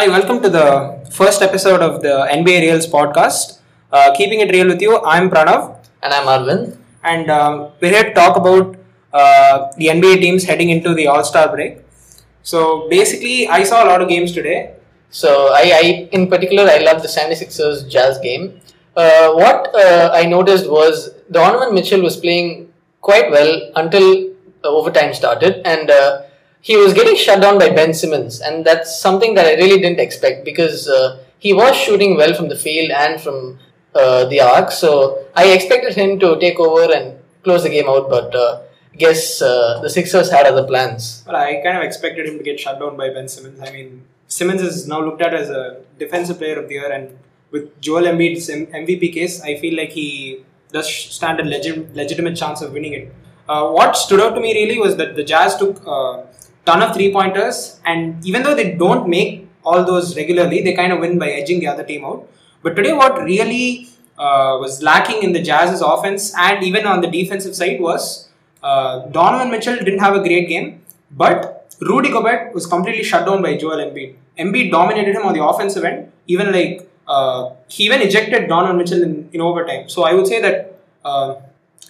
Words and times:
Hi, 0.00 0.08
welcome 0.08 0.40
to 0.40 0.48
the 0.48 0.66
first 1.12 1.42
episode 1.42 1.82
of 1.82 2.00
the 2.00 2.26
NBA 2.36 2.60
Reels 2.62 2.86
podcast. 2.86 3.58
Uh, 3.92 4.14
keeping 4.14 4.40
it 4.40 4.50
real 4.50 4.66
with 4.66 4.80
you, 4.80 4.98
I'm 5.04 5.28
Pranav, 5.28 5.76
And 6.02 6.14
I'm 6.14 6.26
Arvind. 6.26 6.78
and 7.04 7.30
um, 7.30 7.72
we're 7.82 7.90
here 7.90 8.04
to 8.04 8.14
talk 8.14 8.34
about 8.38 8.76
uh, 9.12 9.70
the 9.76 9.88
NBA 9.88 10.22
teams 10.22 10.44
heading 10.44 10.70
into 10.70 10.94
the 10.94 11.06
All 11.06 11.22
Star 11.22 11.54
break. 11.54 11.80
So, 12.42 12.88
basically, 12.88 13.46
I 13.46 13.62
saw 13.62 13.84
a 13.84 13.88
lot 13.88 14.00
of 14.00 14.08
games 14.08 14.32
today. 14.32 14.74
So 15.10 15.52
I, 15.52 15.64
I 15.82 16.08
in 16.12 16.28
particular 16.30 16.64
I 16.64 16.78
love 16.78 17.02
the 17.02 17.08
76ers 17.08 17.86
Jazz 17.86 18.16
game. 18.20 18.58
Uh, 18.96 19.32
what 19.32 19.68
uh, 19.74 20.12
I 20.14 20.24
noticed 20.24 20.70
was 20.70 21.10
Donovan 21.30 21.74
Mitchell 21.74 22.00
was 22.00 22.16
playing 22.16 22.72
quite 23.02 23.30
well 23.30 23.70
until 23.76 24.30
overtime 24.64 25.12
started, 25.12 25.60
and 25.66 25.90
uh, 25.90 26.22
he 26.60 26.76
was 26.76 26.92
getting 26.92 27.16
shut 27.16 27.40
down 27.40 27.58
by 27.58 27.70
Ben 27.70 27.94
Simmons, 27.94 28.40
and 28.40 28.64
that's 28.64 29.00
something 29.00 29.34
that 29.34 29.46
I 29.46 29.54
really 29.54 29.80
didn't 29.80 30.00
expect 30.00 30.44
because 30.44 30.88
uh, 30.88 31.22
he 31.38 31.52
was 31.52 31.76
shooting 31.76 32.16
well 32.16 32.34
from 32.34 32.48
the 32.48 32.56
field 32.56 32.90
and 32.90 33.20
from 33.20 33.58
uh, 33.94 34.26
the 34.26 34.40
arc. 34.40 34.70
So 34.70 35.24
I 35.34 35.52
expected 35.52 35.94
him 35.94 36.18
to 36.20 36.38
take 36.38 36.60
over 36.60 36.92
and 36.92 37.18
close 37.42 37.62
the 37.62 37.70
game 37.70 37.88
out, 37.88 38.10
but 38.10 38.34
uh, 38.34 38.60
guess 38.96 39.40
uh, 39.40 39.80
the 39.82 39.90
Sixers 39.90 40.30
had 40.30 40.46
other 40.46 40.66
plans. 40.66 41.24
Well, 41.26 41.36
I 41.36 41.60
kind 41.64 41.78
of 41.78 41.82
expected 41.82 42.26
him 42.26 42.36
to 42.38 42.44
get 42.44 42.60
shut 42.60 42.78
down 42.78 42.96
by 42.96 43.08
Ben 43.10 43.28
Simmons. 43.28 43.60
I 43.60 43.72
mean, 43.72 44.04
Simmons 44.28 44.62
is 44.62 44.86
now 44.86 45.00
looked 45.00 45.22
at 45.22 45.34
as 45.34 45.48
a 45.50 45.80
defensive 45.98 46.38
player 46.38 46.58
of 46.60 46.68
the 46.68 46.74
year, 46.74 46.92
and 46.92 47.18
with 47.50 47.80
Joel 47.80 48.02
Embiid's 48.02 48.48
MVP 48.48 49.12
case, 49.12 49.42
I 49.42 49.56
feel 49.58 49.76
like 49.76 49.90
he 49.90 50.44
does 50.72 50.88
stand 50.94 51.40
a 51.40 51.44
legit, 51.44 51.94
legitimate 51.94 52.36
chance 52.36 52.60
of 52.60 52.72
winning 52.72 52.92
it. 52.92 53.14
Uh, 53.48 53.68
what 53.70 53.96
stood 53.96 54.20
out 54.20 54.34
to 54.36 54.40
me 54.40 54.54
really 54.54 54.78
was 54.78 54.96
that 54.96 55.16
the 55.16 55.24
Jazz 55.24 55.56
took 55.56 55.84
a 55.84 56.26
ton 56.64 56.82
of 56.82 56.94
three 56.94 57.12
pointers, 57.12 57.80
and 57.84 58.24
even 58.26 58.42
though 58.42 58.54
they 58.54 58.72
don't 58.72 59.08
make 59.08 59.48
all 59.64 59.84
those 59.84 60.16
regularly, 60.16 60.62
they 60.62 60.74
kind 60.74 60.92
of 60.92 61.00
win 61.00 61.18
by 61.18 61.30
edging 61.30 61.60
the 61.60 61.66
other 61.66 61.84
team 61.84 62.04
out. 62.04 62.28
But 62.62 62.76
today, 62.76 62.92
what 62.92 63.22
really 63.22 63.88
uh, 64.18 64.58
was 64.60 64.82
lacking 64.82 65.22
in 65.22 65.32
the 65.32 65.42
Jazz's 65.42 65.80
offense 65.80 66.34
and 66.36 66.62
even 66.62 66.86
on 66.86 67.00
the 67.00 67.08
defensive 67.08 67.54
side 67.56 67.80
was 67.80 68.28
uh, 68.62 69.00
Donovan 69.06 69.50
Mitchell 69.50 69.76
didn't 69.76 70.00
have 70.00 70.14
a 70.14 70.20
great 70.20 70.48
game, 70.48 70.82
but 71.10 71.74
Rudy 71.80 72.10
Gobert 72.10 72.54
was 72.54 72.66
completely 72.66 73.02
shut 73.02 73.24
down 73.26 73.42
by 73.42 73.56
Joel 73.56 73.78
Embiid. 73.78 74.16
Embiid 74.38 74.70
dominated 74.70 75.14
him 75.14 75.24
on 75.24 75.32
the 75.32 75.42
offensive 75.42 75.84
end, 75.84 76.12
even 76.26 76.52
like 76.52 76.88
uh, 77.08 77.50
he 77.68 77.84
even 77.84 78.02
ejected 78.02 78.48
Donovan 78.48 78.76
Mitchell 78.76 79.02
in, 79.02 79.28
in 79.32 79.40
overtime. 79.40 79.88
So 79.88 80.02
I 80.04 80.12
would 80.12 80.26
say 80.26 80.40
that 80.42 80.78
uh, 81.04 81.36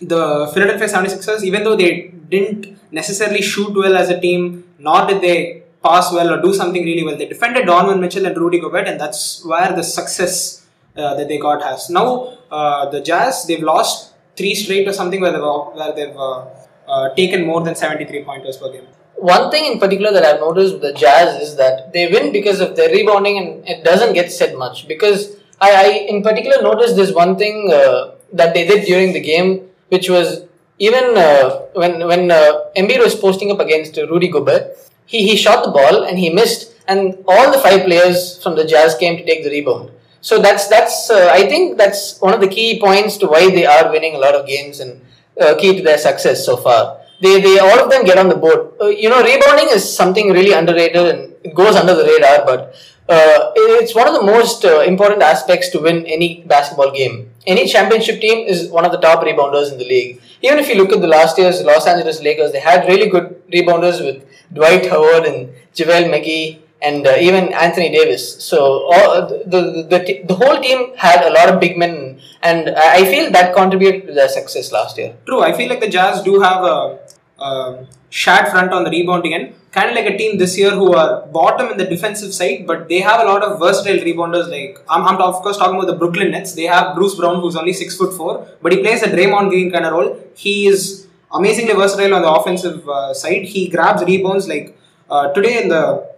the 0.01 0.51
Philadelphia 0.55 0.89
76ers, 0.89 1.43
even 1.43 1.65
though 1.65 1.77
they 1.77 2.13
didn't 2.29 2.79
necessarily 2.91 3.43
shoot 3.43 3.75
well 3.75 3.97
as 3.97 4.09
a 4.11 4.21
team, 4.21 4.65
nor 4.79 5.07
did 5.07 5.21
they 5.21 5.63
pass 5.83 6.13
well 6.13 6.33
or 6.33 6.43
do 6.43 6.53
something 6.55 6.85
really 6.85 7.05
well, 7.05 7.17
they 7.17 7.27
defended 7.27 7.67
Donovan 7.67 8.01
Mitchell 8.01 8.27
and 8.27 8.37
Rudy 8.37 8.61
Gobert, 8.61 8.87
and 8.89 9.01
that's 9.01 9.45
where 9.45 9.73
the 9.73 9.83
success 9.83 10.67
uh, 10.97 11.15
that 11.15 11.29
they 11.29 11.39
got 11.39 11.63
has. 11.63 11.91
Now, 11.91 12.39
uh, 12.51 12.91
the 12.91 13.01
Jazz, 13.01 13.47
they've 13.47 13.63
lost 13.63 14.13
three 14.37 14.55
straight 14.55 14.87
or 14.89 14.93
something 14.93 15.21
where 15.21 15.33
they've, 15.33 15.41
where 15.41 15.93
they've 15.93 16.17
uh, 16.17 16.47
uh, 16.89 17.15
taken 17.15 17.47
more 17.47 17.63
than 17.63 17.75
73 17.75 18.25
pointers 18.25 18.57
per 18.57 18.73
game. 18.73 18.87
One 19.17 19.51
thing 19.51 19.71
in 19.71 19.79
particular 19.79 20.13
that 20.13 20.25
I've 20.25 20.41
noticed 20.41 20.75
with 20.75 20.83
the 20.83 20.93
Jazz 20.95 21.43
is 21.43 21.57
that 21.57 21.93
they 21.93 22.11
win 22.11 22.33
because 22.33 22.61
of 22.61 22.75
their 22.75 22.91
rebounding 22.91 23.37
and 23.39 23.69
it 23.69 23.85
doesn't 23.85 24.15
get 24.15 24.33
said 24.33 24.57
much. 24.57 24.89
Because 24.89 25.37
I, 25.61 25.71
I 25.85 25.89
in 26.09 26.23
particular 26.23 26.63
noticed 26.63 26.97
this 26.97 27.13
one 27.13 27.37
thing 27.37 27.71
uh, 27.73 28.13
that 28.33 28.55
they 28.55 28.67
did 28.67 28.87
during 28.87 29.13
the 29.13 29.21
game, 29.21 29.70
which 29.91 30.09
was 30.09 30.45
even 30.79 31.17
uh, 31.17 31.67
when 31.75 32.07
when 32.07 32.31
uh, 32.31 32.73
Embiid 32.77 32.99
was 32.99 33.15
posting 33.15 33.51
up 33.53 33.61
against 33.61 33.97
Rudy 33.97 34.29
Gobert, 34.29 34.77
he, 35.07 35.29
he 35.29 35.37
shot 35.37 35.65
the 35.65 35.71
ball 35.71 36.05
and 36.05 36.19
he 36.19 36.31
missed, 36.31 36.75
and 36.89 37.23
all 37.29 37.53
the 37.53 37.59
five 37.59 37.85
players 37.85 38.43
from 38.43 38.57
the 38.57 38.65
Jazz 38.65 38.95
came 38.97 39.17
to 39.19 39.25
take 39.25 39.45
the 39.45 39.51
rebound. 39.51 39.91
So 40.23 40.41
that's 40.41 40.69
that's 40.69 41.11
uh, 41.11 41.29
I 41.33 41.47
think 41.49 41.77
that's 41.77 42.21
one 42.21 42.35
of 42.35 42.41
the 42.41 42.49
key 42.49 42.81
points 42.81 43.17
to 43.19 43.27
why 43.27 43.51
they 43.51 43.67
are 43.67 43.91
winning 43.91 44.15
a 44.15 44.19
lot 44.19 44.35
of 44.35 44.47
games 44.47 44.81
and 44.81 45.01
uh, 45.41 45.55
key 45.57 45.77
to 45.77 45.83
their 45.83 45.99
success 45.99 46.45
so 46.45 46.57
far. 46.57 46.99
They, 47.23 47.41
they 47.41 47.59
all 47.59 47.79
of 47.79 47.91
them 47.91 48.05
get 48.05 48.17
on 48.17 48.29
the 48.29 48.37
board. 48.37 48.73
Uh, 48.81 48.87
you 48.87 49.09
know, 49.11 49.23
rebounding 49.23 49.69
is 49.71 49.85
something 49.85 50.31
really 50.33 50.53
underrated 50.53 51.07
and 51.15 51.35
it 51.45 51.55
goes 51.55 51.77
under 51.77 51.95
the 51.95 52.05
radar, 52.05 52.47
but 52.47 52.75
uh, 53.09 53.53
it's 53.57 53.95
one 53.95 54.09
of 54.09 54.15
the 54.15 54.23
most 54.23 54.65
uh, 54.65 54.81
important 54.81 55.23
aspects 55.23 55.69
to 55.71 55.81
win 55.81 56.07
any 56.07 56.43
basketball 56.47 56.91
game. 56.93 57.30
Any 57.47 57.67
championship 57.67 58.21
team 58.21 58.47
is 58.47 58.69
one 58.69 58.85
of 58.85 58.93
the 58.93 58.99
top 58.99 59.25
rebounders 59.25 59.73
in 59.73 59.79
the 59.79 59.85
league. 59.85 60.21
Even 60.43 60.59
if 60.59 60.69
you 60.69 60.75
look 60.75 60.93
at 60.93 61.01
the 61.01 61.07
last 61.07 61.39
year's 61.39 61.63
Los 61.63 61.87
Angeles 61.87 62.21
Lakers, 62.23 62.53
they 62.53 62.61
had 62.61 62.87
really 62.87 63.09
good 63.09 63.43
rebounders 63.51 64.05
with 64.05 64.27
Dwight 64.53 64.87
Howard 64.91 65.25
and 65.25 65.49
JaVale 65.75 66.11
McGee 66.11 66.61
and 66.83 67.07
uh, 67.07 67.17
even 67.19 67.53
Anthony 67.53 67.91
Davis. 67.91 68.43
So 68.43 68.61
all, 68.93 69.27
the, 69.29 69.45
the, 69.47 69.61
the, 69.89 70.23
the 70.25 70.35
whole 70.35 70.61
team 70.61 70.97
had 70.97 71.27
a 71.27 71.31
lot 71.31 71.49
of 71.49 71.61
big 71.61 71.77
men, 71.77 72.21
and 72.43 72.71
I 72.71 73.05
feel 73.05 73.31
that 73.33 73.55
contributed 73.55 74.07
to 74.09 74.15
their 74.15 74.29
success 74.29 74.73
last 74.73 74.97
year. 74.99 75.15
True, 75.27 75.43
I 75.43 75.53
feel 75.53 75.69
like 75.69 75.81
the 75.81 75.89
Jazz 75.89 76.23
do 76.23 76.41
have 76.41 76.63
a, 76.65 76.99
a 77.41 77.87
shat 78.11 78.51
front 78.51 78.73
on 78.73 78.85
the 78.85 78.91
rebounding 78.91 79.35
end, 79.35 79.55
kind 79.73 79.89
of 79.91 79.95
like 79.95 80.07
a 80.13 80.17
team 80.17 80.39
this 80.39 80.59
year 80.59 80.71
who 80.71 80.93
are 80.95 81.27
bottom 81.27 81.71
in 81.71 81.77
the 81.79 81.87
defensive 81.87 82.33
side, 82.35 82.67
but 82.67 82.89
they 82.89 83.01
have 83.01 83.21
a 83.21 83.25
lot 83.25 83.43
of 83.43 83.59
versatile 83.59 84.03
rebounders. 84.05 84.49
Like 84.51 84.79
I'm, 84.89 85.07
I'm 85.07 85.21
of 85.21 85.37
course 85.43 85.57
talking 85.57 85.77
about 85.77 85.87
the 85.87 85.97
Brooklyn 85.97 86.31
Nets. 86.33 86.55
They 86.55 86.65
have 86.65 86.95
Bruce 86.95 87.15
Brown, 87.15 87.41
who's 87.41 87.57
only 87.57 87.73
six 87.73 87.97
foot 87.97 88.13
four, 88.15 88.49
but 88.63 88.73
he 88.73 88.79
plays 88.81 89.03
a 89.03 89.09
Draymond 89.09 89.49
Green 89.49 89.71
kind 89.71 89.85
of 89.85 89.93
role. 89.93 90.19
He 90.35 90.67
is 90.67 91.07
amazingly 91.33 91.75
versatile 91.75 92.15
on 92.15 92.23
the 92.23 92.31
offensive 92.31 92.89
uh, 92.89 93.15
side. 93.15 93.45
He 93.45 93.69
grabs 93.69 94.03
rebounds. 94.05 94.49
Like 94.49 94.77
uh, 95.09 95.33
today 95.33 95.63
in 95.63 95.69
the 95.69 96.09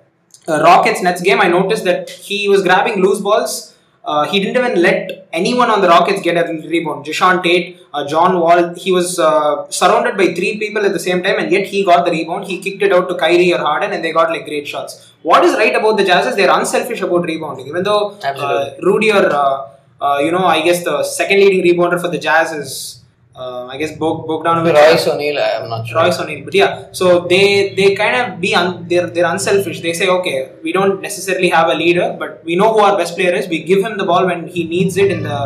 uh, 0.49 0.63
Rockets 0.63 1.03
Nets 1.03 1.21
game, 1.21 1.41
I 1.41 1.49
noticed 1.49 1.85
that 1.85 2.11
he 2.11 2.49
was 2.49 2.63
grabbing 2.63 3.03
loose 3.03 3.21
balls. 3.21 3.77
Uh, 4.05 4.27
he 4.27 4.41
didn't 4.41 4.57
even 4.57 4.83
let 4.83 5.29
anyone 5.33 5.71
on 5.71 5.81
the 5.81 5.89
Rockets 5.89 6.23
get 6.23 6.37
a 6.37 6.53
rebound. 6.69 7.05
Jae'Sean 7.07 7.43
Tate, 7.43 7.79
uh, 7.95 8.07
John 8.07 8.41
Wall, 8.41 8.75
he 8.75 8.91
was 8.91 9.19
uh, 9.19 9.71
surrounded 9.71 10.17
by 10.17 10.35
three 10.35 10.59
people 10.59 10.85
at 10.85 10.93
the 10.93 10.99
same 10.99 11.23
time, 11.23 11.39
and 11.39 11.53
yet 11.53 11.67
he 11.67 11.85
got 11.85 12.05
the 12.07 12.11
rebound. 12.11 12.47
He 12.47 12.59
kicked 12.59 12.83
it 12.83 12.93
out 12.93 13.09
to 13.09 13.15
Kyrie 13.17 13.53
or 13.53 13.59
Harden, 13.59 13.93
and 13.93 14.03
they 14.05 14.13
got 14.13 14.31
like 14.31 14.45
great 14.47 14.67
shots. 14.67 15.13
What 15.23 15.45
is 15.45 15.55
right 15.55 15.75
about 15.75 15.97
the 15.99 16.05
Jazz 16.05 16.27
is 16.27 16.37
they're 16.37 16.57
unselfish 16.59 17.03
about 17.03 17.25
rebounding. 17.25 17.67
Even 17.67 17.83
though 17.83 18.19
uh. 18.25 18.75
Rudy 18.81 19.13
or 19.13 19.27
uh, 19.27 19.69
uh, 20.01 20.19
you 20.19 20.33
know, 20.33 20.45
I 20.45 20.63
guess 20.63 20.85
the 20.85 21.05
second 21.05 21.39
leading 21.39 21.63
rebounder 21.69 22.01
for 22.01 22.09
the 22.09 22.19
Jazz 22.19 22.53
is. 22.53 22.99
Uh, 23.35 23.65
I 23.65 23.79
guess 23.79 23.97
Bog- 23.97 24.27
Bogdanovic. 24.27 24.75
Royce 24.75 25.07
O'Neale, 25.09 25.39
I'm 25.39 25.71
not 25.71 25.87
sure. 25.87 25.97
Royce 25.97 26.19
O'Neale. 26.21 26.45
But 26.45 26.55
yeah, 26.55 26.89
so 26.93 27.21
they 27.21 27.75
they 27.75 27.95
kind 27.95 28.15
of 28.15 28.39
be 28.43 28.55
un, 28.55 28.87
they're 28.89 29.07
they're 29.07 29.25
unselfish. 29.25 29.81
They 29.81 29.95
say, 29.95 30.07
okay, 30.07 30.51
we 30.63 30.71
don't 30.71 31.01
necessarily 31.01 31.49
have 31.49 31.69
a 31.69 31.75
leader, 31.75 32.15
but 32.19 32.45
we 32.45 32.57
know 32.57 32.75
who 32.75 32.81
our 32.81 32.99
best 32.99 33.17
player 33.17 33.33
is. 33.33 33.49
We 33.49 33.63
give 33.63 33.83
him 33.83 33.97
the 33.97 34.05
ball 34.05 34.27
when 34.27 34.49
he 34.49 34.65
needs 34.65 34.99
it 34.99 35.11
in 35.11 35.23
the 35.23 35.39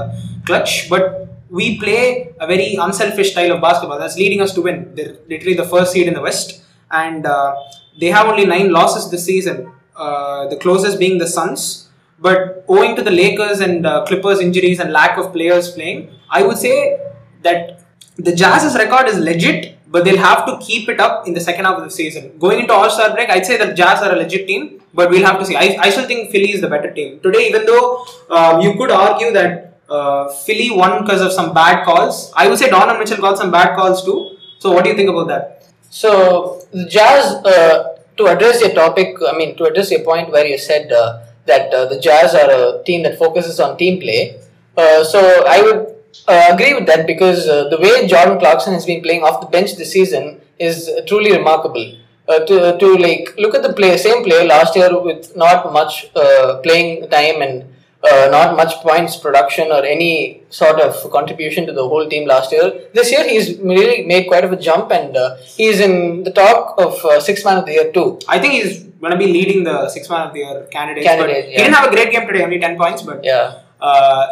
clutch, 0.47 0.91
but 0.91 1.36
we 1.51 1.79
play 1.79 2.35
a 2.41 2.47
very 2.47 2.75
unselfish 2.75 3.33
style 3.33 3.53
of 3.53 3.61
basketball 3.61 3.99
that's 3.99 4.17
leading 4.17 4.41
us 4.41 4.53
to 4.55 4.63
win. 4.63 4.93
They're 4.95 5.17
literally 5.29 5.55
the 5.55 5.65
first 5.65 5.93
seed 5.93 6.09
in 6.09 6.15
the 6.15 6.21
West, 6.21 6.63
and 6.91 7.25
uh, 7.27 7.55
they 8.01 8.09
have 8.09 8.27
only 8.27 8.47
nine 8.47 8.71
losses 8.71 9.11
this 9.11 9.25
season. 9.25 9.73
Uh, 9.95 10.47
the 10.49 10.57
closest 10.57 10.99
being 10.99 11.19
the 11.19 11.27
Suns. 11.27 11.89
But 12.19 12.65
owing 12.69 12.97
to 12.97 13.03
the 13.03 13.11
Lakers 13.11 13.61
and 13.61 13.87
uh, 13.87 14.05
Clippers 14.07 14.41
injuries 14.41 14.81
and 14.81 14.91
lack 14.91 15.19
of 15.19 15.33
players 15.33 15.71
playing, 15.73 16.11
I 16.31 16.43
would 16.43 16.57
say 16.59 16.99
that 17.43 17.81
the 18.17 18.35
Jazz's 18.35 18.75
record 18.75 19.09
is 19.09 19.19
legit, 19.19 19.79
but 19.91 20.05
they'll 20.05 20.17
have 20.19 20.47
to 20.47 20.59
keep 20.59 20.89
it 20.89 20.99
up 20.99 21.27
in 21.27 21.35
the 21.35 21.41
second 21.41 21.67
half 21.67 21.77
of 21.77 21.85
the 21.85 21.91
season. 21.91 22.39
Going 22.39 22.61
into 22.61 22.73
All 22.73 22.89
Star 22.91 23.13
break, 23.13 23.29
I'd 23.29 23.45
say 23.45 23.59
that 23.59 23.77
Jazz 23.77 24.03
are 24.03 24.13
a 24.13 24.17
legit 24.17 24.47
team, 24.47 24.83
but 24.95 25.11
we'll 25.11 25.25
have 25.25 25.39
to 25.39 25.45
see. 25.45 25.57
I, 25.57 25.77
I 25.81 25.91
still 25.91 26.07
think 26.07 26.31
Philly 26.31 26.53
is 26.53 26.63
the 26.63 26.69
better 26.69 26.93
team. 26.93 27.21
Today, 27.21 27.49
even 27.49 27.67
though 27.67 28.07
um, 28.31 28.61
you 28.63 28.75
could 28.77 28.91
argue 28.91 29.33
that 29.33 29.66
uh, 29.89 30.29
Philly 30.29 30.71
won 30.71 31.03
because 31.03 31.21
of 31.21 31.33
some 31.33 31.55
bad 31.55 31.85
calls, 31.85 32.33
I 32.35 32.49
would 32.49 32.59
say 32.59 32.69
Donovan 32.69 32.99
Mitchell 32.99 33.19
got 33.19 33.39
some 33.39 33.51
bad 33.51 33.77
calls 33.77 34.05
too. 34.05 34.37
So, 34.59 34.73
what 34.73 34.85
do 34.85 34.91
you 34.91 34.97
think 34.97 35.09
about 35.09 35.29
that? 35.29 35.57
So 35.91 36.61
Jazz, 36.89 37.35
uh, 37.45 37.97
to 38.17 38.27
address 38.27 38.61
your 38.61 38.75
topic, 38.75 39.17
I 39.27 39.37
mean 39.37 39.57
to 39.57 39.65
address 39.65 39.91
your 39.91 40.01
point 40.01 40.31
where 40.31 40.47
you 40.47 40.59
said 40.59 40.93
uh, 40.93 41.23
that 41.47 41.73
uh, 41.73 41.87
the 41.87 42.01
Jazz 42.01 42.35
are 42.35 42.51
a 42.51 42.85
team 42.85 43.03
that 43.05 43.19
focuses 43.19 43.61
on 43.61 43.77
team 43.77 44.01
play. 44.01 44.41
Uh, 44.77 45.05
so 45.05 45.45
I 45.47 45.63
would 45.63 45.95
uh, 46.29 46.49
agree 46.53 46.75
with 46.75 46.87
that 46.87 47.07
because 47.07 47.47
the 47.47 47.79
way 47.81 48.07
Jordan 48.07 48.39
Clarkson 48.39 48.75
has 48.75 48.85
been 48.85 49.03
playing 49.03 49.23
off 49.23 49.41
the 49.41 49.47
bench 49.47 49.77
this 49.77 49.93
season 49.93 50.41
is 50.59 50.91
truly 51.07 51.33
remarkable. 51.33 51.97
Uh, 52.29 52.41
to, 52.41 52.77
to 52.79 52.97
like 52.97 53.33
look 53.39 53.55
at 53.55 53.63
the 53.63 53.73
play, 53.73 53.97
same 53.97 54.25
player 54.25 54.45
last 54.45 54.75
year 54.75 55.01
with 55.01 55.37
not 55.37 55.73
much 55.73 56.11
uh, 56.17 56.59
playing 56.65 57.09
time 57.09 57.41
and 57.41 57.65
uh, 58.03 58.29
not 58.31 58.57
much 58.57 58.75
points 58.83 59.17
production 59.17 59.71
or 59.73 59.85
any 59.85 60.43
sort 60.51 60.81
of 60.81 61.11
contribution 61.11 61.67
to 61.67 61.73
the 61.73 61.87
whole 61.87 62.09
team 62.09 62.27
last 62.29 62.53
year. 62.53 62.83
This 62.93 63.11
year 63.11 63.27
he's 63.29 63.59
really 63.59 64.05
made 64.07 64.29
quite 64.29 64.45
of 64.45 64.53
a 64.53 64.57
jump 64.57 64.93
and 64.93 65.17
uh, 65.17 65.37
he's 65.45 65.81
in 65.81 66.23
the 66.23 66.31
talk 66.31 66.81
of 66.81 67.05
uh, 67.05 67.21
six 67.21 67.45
man 67.45 67.59
of 67.59 67.67
the 67.67 67.73
year 67.73 67.93
too. 67.93 68.19
I 68.29 68.39
think 68.39 68.55
he's 68.55 68.85
going 68.85 69.13
to 69.13 69.19
be 69.19 69.27
leading 69.27 69.65
the 69.65 69.89
six 69.89 70.09
man 70.09 70.29
of 70.29 70.33
the 70.33 70.41
year 70.41 70.67
candidates. 70.71 71.07
Candidate, 71.07 71.45
but 71.45 71.51
yeah. 71.51 71.57
He 71.59 71.63
didn't 71.65 71.75
have 71.75 71.89
a 71.89 71.95
great 71.95 72.13
game 72.13 72.27
today, 72.27 72.45
only 72.45 72.59
10 72.59 72.77
points, 72.77 73.03
but 73.03 73.25
Yeah. 73.25 73.61
uh, 73.81 74.27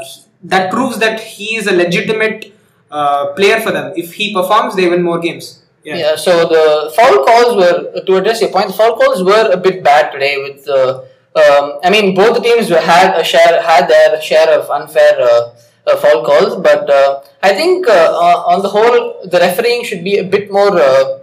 that 0.44 0.70
proves 0.70 0.98
that 0.98 1.20
he 1.20 1.56
is 1.56 1.66
a 1.66 1.72
legitimate 1.72 2.52
uh, 2.90 3.32
player 3.34 3.60
for 3.60 3.72
them. 3.72 3.92
If 3.96 4.14
he 4.14 4.32
performs, 4.34 4.76
they 4.76 4.88
win 4.88 5.02
more 5.02 5.18
games. 5.18 5.62
Yeah. 5.84 5.96
yeah. 5.96 6.16
so 6.16 6.48
the 6.48 6.92
foul 6.96 7.24
calls 7.26 7.56
were 7.56 8.00
to 8.00 8.16
address 8.16 8.40
your 8.40 8.50
point. 8.50 8.68
The 8.68 8.72
foul 8.74 8.96
calls 8.96 9.22
were 9.22 9.50
a 9.52 9.56
bit 9.56 9.82
bad 9.84 10.12
today 10.12 10.38
with 10.38 10.66
uh, 10.68 11.02
Um, 11.34 11.80
I 11.82 11.90
mean, 11.90 12.14
both 12.14 12.42
teams 12.42 12.68
had 12.68 13.18
a 13.18 13.24
share, 13.24 13.60
had 13.60 13.88
their 13.88 14.20
share 14.20 14.58
of 14.58 14.70
unfair 14.70 15.20
uh, 15.20 15.50
uh, 15.86 15.96
foul 15.96 16.24
calls, 16.24 16.56
but 16.56 16.88
uh, 16.88 17.22
I 17.42 17.52
think 17.52 17.88
uh, 17.88 18.44
on 18.46 18.62
the 18.62 18.68
whole, 18.68 19.26
the 19.26 19.38
refereeing 19.38 19.84
should 19.84 20.04
be 20.04 20.18
a 20.18 20.24
bit 20.24 20.50
more. 20.50 20.78
Uh, 20.78 21.18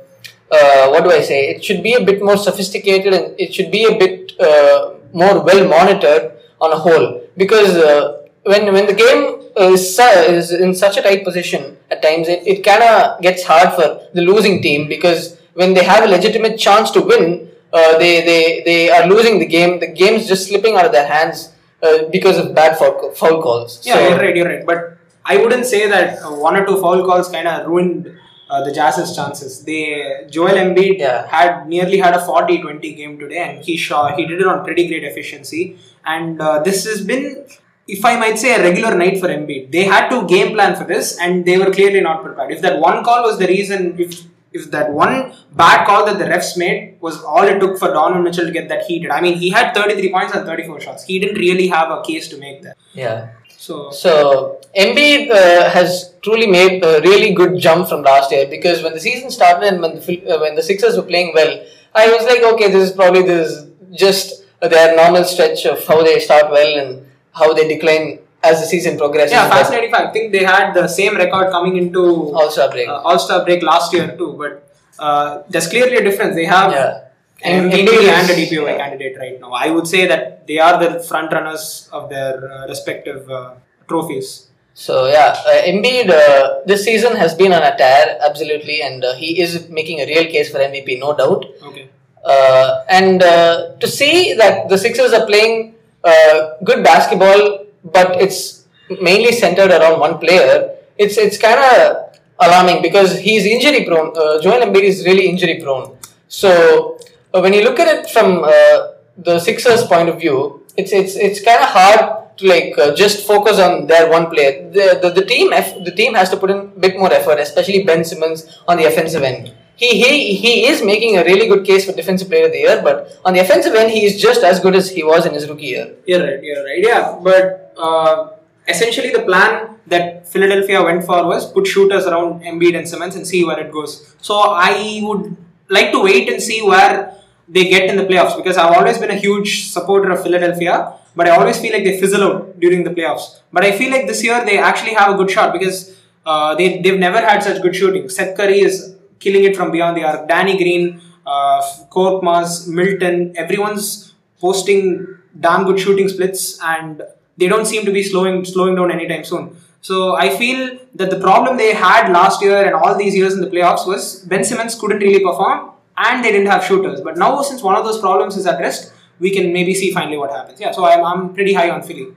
uh, 0.52 0.90
what 0.90 1.06
do 1.06 1.12
I 1.12 1.22
say? 1.22 1.50
It 1.50 1.64
should 1.64 1.82
be 1.82 1.94
a 1.94 2.04
bit 2.04 2.22
more 2.22 2.36
sophisticated 2.36 3.14
and 3.14 3.40
it 3.40 3.54
should 3.54 3.72
be 3.72 3.86
a 3.86 3.98
bit 3.98 4.38
uh, 4.38 4.96
more 5.14 5.40
well 5.40 5.66
monitored 5.68 6.34
on 6.60 6.74
a 6.74 6.78
whole. 6.78 7.24
Because 7.38 7.78
uh, 7.78 8.28
when 8.44 8.74
when 8.74 8.86
the 8.86 8.94
game 8.94 9.42
is, 9.56 9.98
is 9.98 10.52
in 10.52 10.76
such 10.76 10.98
a 10.98 11.02
tight 11.02 11.24
position 11.24 11.78
at 11.90 12.02
times, 12.02 12.28
it, 12.28 12.46
it 12.46 12.64
kind 12.64 12.84
of 12.84 13.22
gets 13.22 13.44
hard 13.44 13.74
for 13.74 14.02
the 14.14 14.22
losing 14.22 14.62
team 14.62 14.88
because 14.88 15.38
when 15.54 15.74
they 15.74 15.84
have 15.84 16.04
a 16.04 16.08
legitimate 16.08 16.58
chance 16.58 16.92
to 16.92 17.02
win, 17.02 17.51
uh, 17.74 17.98
they, 17.98 18.22
they, 18.26 18.64
they 18.66 18.90
are 18.90 19.08
losing 19.08 19.40
the 19.40 19.46
game. 19.46 19.80
The 19.80 19.88
game's 19.88 20.28
just 20.28 20.48
slipping 20.48 20.76
out 20.76 20.86
of 20.86 20.92
their 20.92 21.08
hands 21.08 21.52
uh, 21.84 22.04
because 22.12 22.38
of 22.38 22.54
bad 22.54 22.78
foul, 22.78 23.12
foul 23.12 23.42
calls. 23.42 23.86
Yeah, 23.86 23.96
So- 23.96 24.10
you're 24.10 24.18
right, 24.20 24.36
you're 24.36 24.48
right. 24.48 24.66
But 24.66 24.98
I 25.26 25.38
wouldn't 25.38 25.66
say 25.66 25.88
that 25.88 26.22
uh, 26.24 26.32
one 26.32 26.56
or 26.58 26.66
two 26.66 26.80
foul 26.82 27.06
calls 27.06 27.30
kind 27.30 27.48
of 27.48 27.68
ruined 27.68 28.18
uh, 28.50 28.64
the 28.66 28.72
Jazz's 28.74 29.16
chances. 29.16 29.64
They 29.64 30.26
Joel 30.30 30.56
Embiid 30.66 30.98
Yeah. 31.00 31.28
had 31.28 31.68
nearly 31.68 31.98
had 32.00 32.14
a 32.14 32.20
40-20 32.20 32.98
game 32.98 33.18
today, 33.20 33.38
and 33.38 33.64
he 33.64 33.78
shot. 33.78 34.16
He 34.20 34.26
did 34.26 34.42
it 34.42 34.48
on 34.48 34.64
pretty 34.66 34.88
great 34.90 35.04
efficiency. 35.06 35.78
And 36.06 36.42
uh, 36.42 36.60
this 36.62 36.86
has 36.86 37.02
been, 37.06 37.46
if 37.88 38.04
I 38.04 38.18
might 38.20 38.38
say, 38.40 38.56
a 38.56 38.62
regular 38.62 38.94
night 38.98 39.20
for 39.22 39.28
Embiid. 39.30 39.72
They 39.72 39.84
had 39.86 40.10
to 40.10 40.28
game 40.28 40.54
plan 40.56 40.76
for 40.76 40.84
this, 40.84 41.18
and 41.20 41.46
they 41.46 41.58
were 41.58 41.72
clearly 41.72 42.02
not 42.02 42.24
prepared. 42.26 42.52
If 42.52 42.62
that 42.64 42.80
one 42.80 43.04
call 43.06 43.24
was 43.24 43.38
the 43.40 43.48
reason, 43.48 43.96
if 44.00 44.24
if 44.52 44.70
that 44.72 44.92
one 44.92 45.34
bad 45.54 45.86
call 45.88 46.06
that 46.06 46.18
the 46.20 46.26
refs 46.26 46.58
made 46.58 46.98
was 47.00 47.24
all 47.24 47.44
it 47.44 47.60
took 47.60 47.78
for 47.80 47.88
Donovan 47.88 48.24
Mitchell 48.24 48.46
to 48.46 48.52
get 48.52 48.68
that 48.70 48.86
heated. 48.86 49.12
I 49.12 49.22
mean, 49.22 49.38
he 49.38 49.50
had 49.50 49.74
33 49.74 50.12
points 50.12 50.34
and 50.34 50.46
34 50.46 50.82
shots. 50.82 51.06
He 51.06 51.20
didn't 51.20 51.38
really 51.38 51.68
have 51.68 51.90
a 51.90 52.02
case 52.02 52.28
to 52.30 52.38
make 52.38 52.62
that. 52.64 52.78
Yeah. 52.94 53.30
So 53.58 53.92
So 53.92 54.60
Embiid 54.78 55.30
uh, 55.30 55.70
has 55.70 56.16
truly 56.24 56.48
made 56.48 56.84
a 56.84 57.00
really 57.02 57.34
good 57.34 57.58
jump 57.60 57.88
from 57.88 58.02
last 58.02 58.32
year 58.32 58.48
because 58.48 58.84
when 58.84 58.94
the 58.94 59.00
season 59.00 59.30
started 59.32 59.68
and 59.72 59.82
when 59.82 59.96
the 59.96 60.28
uh, 60.28 60.40
when 60.42 60.56
the 60.56 60.64
Sixers 60.64 60.98
were 60.98 61.04
playing 61.04 61.32
well, 61.34 61.64
I 61.94 62.08
was 62.10 62.26
like, 62.26 62.44
okay, 62.54 62.72
this 62.72 62.90
is 62.90 62.96
probably 62.96 63.22
this 63.22 63.68
just 63.94 64.44
their 64.62 64.96
normal 64.96 65.24
stretch 65.24 65.66
of 65.66 65.86
how 65.86 66.04
they 66.04 66.20
start 66.20 66.52
well 66.52 66.80
and 66.80 67.06
how 67.34 67.54
they 67.54 67.68
decline 67.68 68.20
as 68.44 68.60
the 68.62 68.66
season 68.68 68.98
progresses. 68.98 69.34
Yeah, 69.34 69.50
fascinating 69.50 69.92
fact. 69.92 70.10
I 70.10 70.12
think 70.14 70.32
they 70.32 70.44
had 70.44 70.74
the 70.74 70.88
same 70.88 71.16
record 71.16 71.52
coming 71.52 71.78
into 71.78 72.04
All 72.34 72.50
Star 72.50 72.70
break. 72.70 72.88
uh, 72.88 73.02
All 73.08 73.20
Star 73.20 73.44
break 73.46 73.62
last 73.64 73.94
year 73.94 74.16
too, 74.18 74.36
but 74.38 74.68
uh, 75.00 75.44
there's 75.50 75.68
clearly 75.68 75.98
a 75.98 76.04
difference. 76.04 76.36
They 76.36 76.46
have 76.46 76.72
Yeah. 76.72 77.02
an 77.44 77.70
MVP 77.70 77.88
Embiid 77.88 78.08
and 78.18 78.30
a 78.30 78.36
DPOY 78.40 78.74
candidate 78.78 79.16
right 79.20 79.40
now. 79.44 79.52
I 79.52 79.70
would 79.76 79.88
say 79.88 80.06
that 80.12 80.46
they 80.48 80.60
are 80.60 80.76
the 80.84 81.00
front 81.10 81.32
runners 81.36 81.90
of 81.92 82.10
their 82.10 82.34
uh, 82.52 82.68
respective 82.68 83.30
uh, 83.30 83.54
trophies. 83.88 84.48
So 84.74 85.08
yeah, 85.08 85.36
uh, 85.52 85.62
Embiid 85.72 86.10
uh, 86.10 86.60
this 86.66 86.84
season 86.90 87.16
has 87.24 87.34
been 87.36 87.52
on 87.54 87.64
a 87.64 87.76
tear 87.78 88.18
absolutely, 88.28 88.82
and 88.82 89.04
uh, 89.04 89.14
he 89.16 89.42
is 89.42 89.70
making 89.70 90.00
a 90.02 90.06
real 90.06 90.26
case 90.36 90.52
for 90.52 90.60
MVP, 90.60 91.00
no 91.00 91.16
doubt. 91.22 91.46
Okay. 91.70 91.90
Uh, 92.24 92.84
and 92.90 93.22
uh, 93.24 93.76
to 93.82 93.88
see 93.88 94.34
that 94.36 94.70
the 94.70 94.78
Sixers 94.78 95.12
are 95.12 95.26
playing 95.26 95.76
uh, 96.04 96.52
good 96.64 96.84
basketball, 96.84 97.66
but 97.84 98.22
it's 98.22 98.66
mainly 99.00 99.32
centered 99.32 99.72
around 99.72 100.00
one 100.00 100.18
player, 100.18 100.76
it's 100.98 101.18
it's 101.18 101.38
kind 101.38 101.60
of 101.60 102.18
alarming 102.40 102.82
because 102.82 103.20
he's 103.20 103.46
injury 103.46 103.86
prone. 103.86 104.16
Uh, 104.16 104.42
Joel 104.42 104.62
Embiid 104.66 104.84
is 104.84 105.06
really 105.06 105.28
injury 105.28 105.60
prone. 105.62 105.98
So 106.28 106.98
uh, 107.34 107.40
when 107.42 107.54
you 107.54 107.64
look 107.64 107.80
at 107.80 107.88
it 107.88 108.10
from 108.10 108.44
uh, 108.44 108.94
the 109.18 109.40
Sixers' 109.40 109.84
point 109.84 110.10
of 110.10 110.20
view, 110.20 110.66
it's 110.78 110.92
it's 110.92 111.16
it's 111.16 111.42
kind 111.44 111.62
of 111.62 111.70
hard 111.70 112.38
to 112.38 112.48
like 112.48 112.78
uh, 112.78 112.94
just 112.96 113.26
focus 113.28 113.60
on 113.60 113.88
their 113.88 114.10
one 114.10 114.30
player. 114.30 114.70
The 114.72 115.00
the, 115.02 115.10
the 115.10 115.26
team 115.26 115.50
the 115.50 115.94
team 115.96 116.14
has 116.16 116.30
to 116.30 116.38
put 116.38 116.50
in 116.50 116.58
a 116.58 116.80
bit 116.86 116.98
more 116.98 117.12
effort, 117.12 117.40
especially 117.40 117.84
Ben 117.84 118.04
Simmons 118.04 118.48
on 118.68 118.78
the 118.78 118.86
offensive 118.86 119.24
end. 119.24 119.54
He, 119.82 120.00
he, 120.04 120.36
he 120.36 120.68
is 120.68 120.84
making 120.84 121.18
a 121.18 121.24
really 121.24 121.48
good 121.48 121.66
case 121.66 121.86
for 121.86 121.92
defensive 121.92 122.30
player 122.30 122.46
of 122.46 122.52
the 122.52 122.60
year, 122.60 122.82
but 122.84 123.20
on 123.26 123.34
the 123.34 123.40
offensive 123.40 123.74
end, 123.74 123.90
he 123.90 124.06
is 124.06 124.22
just 124.22 124.44
as 124.44 124.60
good 124.60 124.76
as 124.76 124.92
he 124.92 125.02
was 125.02 125.26
in 125.26 125.34
his 125.34 125.50
rookie 125.50 125.66
year. 125.74 125.96
You're 126.06 126.24
right. 126.24 126.44
You're 126.44 126.64
right. 126.64 126.84
Yeah, 126.84 127.18
but 127.20 127.71
uh, 127.78 128.30
essentially 128.68 129.12
the 129.12 129.24
plan 129.24 129.78
that 129.88 130.28
Philadelphia 130.28 130.82
went 130.84 131.04
for 131.04 131.26
was 131.26 131.52
put 131.52 131.68
shooters 131.68 132.06
around 132.06 132.42
Embiid 132.44 132.78
and 132.78 132.88
Simmons 132.88 133.16
and 133.16 133.26
see 133.28 133.44
where 133.44 133.60
it 133.60 133.72
goes. 133.72 134.16
So 134.22 134.36
I 134.40 135.00
would 135.04 135.36
like 135.70 135.92
to 135.92 136.02
wait 136.02 136.30
and 136.30 136.42
see 136.42 136.62
where 136.62 137.14
they 137.48 137.66
get 137.70 137.90
in 137.90 137.98
the 137.98 138.04
playoffs 138.04 138.38
because 138.38 138.58
I've 138.58 138.76
always 138.78 138.98
been 138.98 139.12
a 139.12 139.16
huge 139.16 139.70
supporter 139.72 140.12
of 140.12 140.24
Philadelphia, 140.24 140.94
but 141.16 141.28
I 141.28 141.32
always 141.32 141.60
feel 141.60 141.74
like 141.74 141.84
they 141.84 142.00
fizzle 142.00 142.24
out 142.24 142.60
during 142.60 142.84
the 142.84 142.92
playoffs. 142.92 143.42
But 143.52 143.66
I 143.66 143.78
feel 143.78 143.92
like 143.92 144.08
this 144.08 144.24
year 144.24 144.44
they 144.46 144.58
actually 144.58 144.94
have 144.94 145.14
a 145.14 145.18
good 145.18 145.30
shot 145.30 145.52
because 145.52 145.98
uh, 146.26 146.56
they 146.56 146.82
they've 146.82 147.00
never 147.00 147.20
had 147.20 147.44
such 147.44 147.62
good 147.62 147.76
shooting. 147.76 148.08
Seth 148.10 148.38
Curry 148.38 148.60
is 148.62 148.96
killing 149.20 149.44
it 149.44 149.56
from 149.58 149.72
beyond 149.72 149.98
the 149.98 150.04
arc. 150.04 150.28
Danny 150.28 150.58
Green, 150.58 151.02
uh, 151.26 151.62
Korkmaz, 151.90 152.68
Milton, 152.68 153.34
everyone's 153.36 154.14
posting 154.40 155.08
damn 155.40 155.66
good 155.66 155.80
shooting 155.80 156.08
splits, 156.08 156.60
and 156.64 157.02
they 157.38 157.48
don't 157.48 157.66
seem 157.66 157.86
to 157.86 157.92
be 157.92 158.04
slowing 158.04 158.46
slowing 158.46 158.76
down 158.76 158.92
anytime 158.92 159.24
soon. 159.24 159.56
So 159.82 160.16
I 160.16 160.30
feel 160.38 160.78
that 160.96 161.10
the 161.10 161.20
problem 161.20 161.58
they 161.58 161.74
had 161.74 162.12
last 162.12 162.42
year 162.42 162.64
and 162.64 162.76
all 162.76 162.96
these 162.96 163.16
years 163.16 163.34
in 163.34 163.42
the 163.42 163.48
playoffs 163.48 163.88
was 163.88 164.20
Ben 164.32 164.44
Simmons 164.44 164.76
couldn't 164.76 165.00
really 165.00 165.24
perform, 165.24 165.72
and 165.98 166.24
they 166.24 166.32
didn't 166.32 166.48
have 166.48 166.64
shooters. 166.64 167.02
But 167.02 167.18
now 167.18 167.42
since 167.42 167.64
one 167.64 167.76
of 167.76 167.84
those 167.84 168.00
problems 168.00 168.38
is 168.38 168.46
addressed, 168.46 168.94
we 169.20 169.32
can 169.32 169.52
maybe 169.52 169.74
see 169.74 169.92
finally 169.92 170.18
what 170.18 170.32
happens. 170.32 170.60
Yeah, 170.60 170.72
so 170.72 170.86
I'm, 170.86 171.04
I'm 171.04 171.34
pretty 171.34 171.54
high 171.54 171.70
on 171.70 171.82
Philly. 171.82 172.08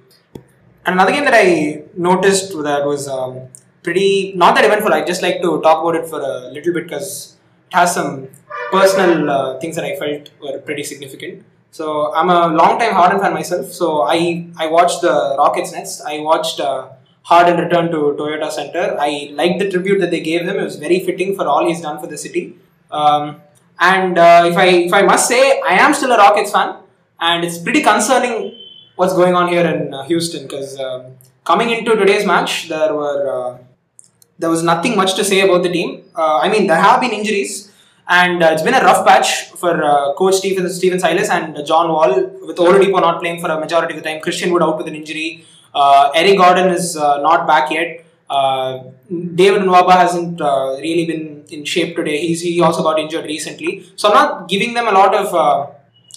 And 0.86 0.94
another 0.94 1.12
game 1.12 1.24
that 1.24 1.34
I 1.34 1.84
noticed 1.96 2.52
that 2.62 2.84
was 2.84 3.08
um, 3.08 3.48
pretty 3.82 4.34
not 4.36 4.54
that 4.56 4.64
eventful. 4.66 4.92
I 4.92 5.02
just 5.04 5.22
like 5.22 5.40
to 5.40 5.60
talk 5.62 5.82
about 5.82 5.96
it 5.96 6.06
for 6.06 6.20
a 6.20 6.50
little 6.50 6.74
bit 6.74 6.84
because 6.84 7.36
it 7.70 7.74
has 7.74 7.94
some 7.94 8.28
personal 8.70 9.30
uh, 9.30 9.58
things 9.58 9.76
that 9.76 9.84
I 9.84 9.96
felt 9.96 10.30
were 10.42 10.58
pretty 10.58 10.82
significant. 10.82 11.44
So 11.76 12.14
I'm 12.14 12.28
a 12.30 12.42
long 12.60 12.78
time 12.78 12.92
Harden 12.98 13.20
fan 13.20 13.32
myself. 13.34 13.72
So 13.78 13.86
I 14.14 14.18
I 14.64 14.66
watched 14.74 15.00
the 15.06 15.14
Rockets 15.40 15.72
Nets. 15.72 15.94
I 16.12 16.20
watched 16.28 16.60
uh, 16.60 16.90
Harden 17.30 17.56
return 17.64 17.90
to 17.94 18.00
Toyota 18.18 18.50
Center. 18.58 18.84
I 19.06 19.10
liked 19.40 19.58
the 19.62 19.68
tribute 19.72 19.98
that 20.02 20.12
they 20.12 20.20
gave 20.20 20.42
him. 20.42 20.56
It 20.56 20.64
was 20.68 20.76
very 20.76 21.00
fitting 21.08 21.34
for 21.38 21.48
all 21.52 21.66
he's 21.66 21.80
done 21.86 21.98
for 22.02 22.06
the 22.06 22.20
city. 22.26 22.44
Um, 22.92 23.42
and 23.80 24.16
uh, 24.18 24.44
if 24.50 24.56
I 24.56 24.68
if 24.88 24.92
I 24.92 25.02
must 25.02 25.26
say, 25.26 25.42
I 25.72 25.74
am 25.86 25.94
still 25.94 26.12
a 26.12 26.16
Rockets 26.16 26.52
fan, 26.52 26.76
and 27.18 27.44
it's 27.44 27.58
pretty 27.58 27.82
concerning 27.82 28.36
what's 28.94 29.14
going 29.14 29.34
on 29.34 29.48
here 29.48 29.66
in 29.66 29.92
uh, 29.92 30.04
Houston 30.04 30.42
because 30.46 30.78
um, 30.78 31.06
coming 31.42 31.70
into 31.70 31.96
today's 31.96 32.24
match, 32.24 32.68
there 32.68 32.94
were 32.94 33.20
uh, 33.36 33.58
there 34.38 34.50
was 34.56 34.62
nothing 34.62 34.96
much 35.02 35.16
to 35.16 35.24
say 35.24 35.40
about 35.40 35.64
the 35.64 35.72
team. 35.78 36.04
Uh, 36.14 36.38
I 36.38 36.48
mean, 36.54 36.68
there 36.68 36.82
have 36.88 37.00
been 37.00 37.10
injuries, 37.10 37.72
and 38.08 38.42
uh, 38.42 38.50
it's 38.52 38.62
been 38.62 38.74
a 38.74 38.80
rough 38.80 39.06
patch 39.06 39.50
for 39.50 39.82
uh, 39.82 40.14
Coach 40.14 40.34
Stephen 40.34 40.68
Stephen 40.68 40.98
Silas 41.00 41.30
and 41.30 41.66
John 41.66 41.88
Wall 41.88 42.14
with 42.46 42.56
Oladipo 42.56 43.00
not 43.00 43.20
playing 43.20 43.40
for 43.40 43.50
a 43.50 43.58
majority 43.58 43.94
of 43.94 44.02
the 44.02 44.08
time. 44.08 44.20
Christian 44.20 44.52
Wood 44.52 44.62
out 44.62 44.76
with 44.78 44.88
an 44.88 44.94
injury. 44.94 45.44
Uh, 45.74 46.10
Eric 46.14 46.38
Gordon 46.38 46.68
is 46.68 46.96
uh, 46.96 47.20
not 47.20 47.46
back 47.46 47.70
yet. 47.70 48.04
Uh, 48.28 48.84
David 49.34 49.62
Nwaba 49.62 49.92
hasn't 49.92 50.40
uh, 50.40 50.76
really 50.80 51.06
been 51.06 51.44
in 51.50 51.64
shape 51.64 51.96
today. 51.96 52.18
He's 52.18 52.42
he 52.42 52.60
also 52.60 52.82
got 52.82 52.98
injured 52.98 53.24
recently. 53.24 53.86
So 53.96 54.08
I'm 54.08 54.14
not 54.14 54.48
giving 54.48 54.74
them 54.74 54.86
a 54.86 54.92
lot 54.92 55.14
of 55.14 55.74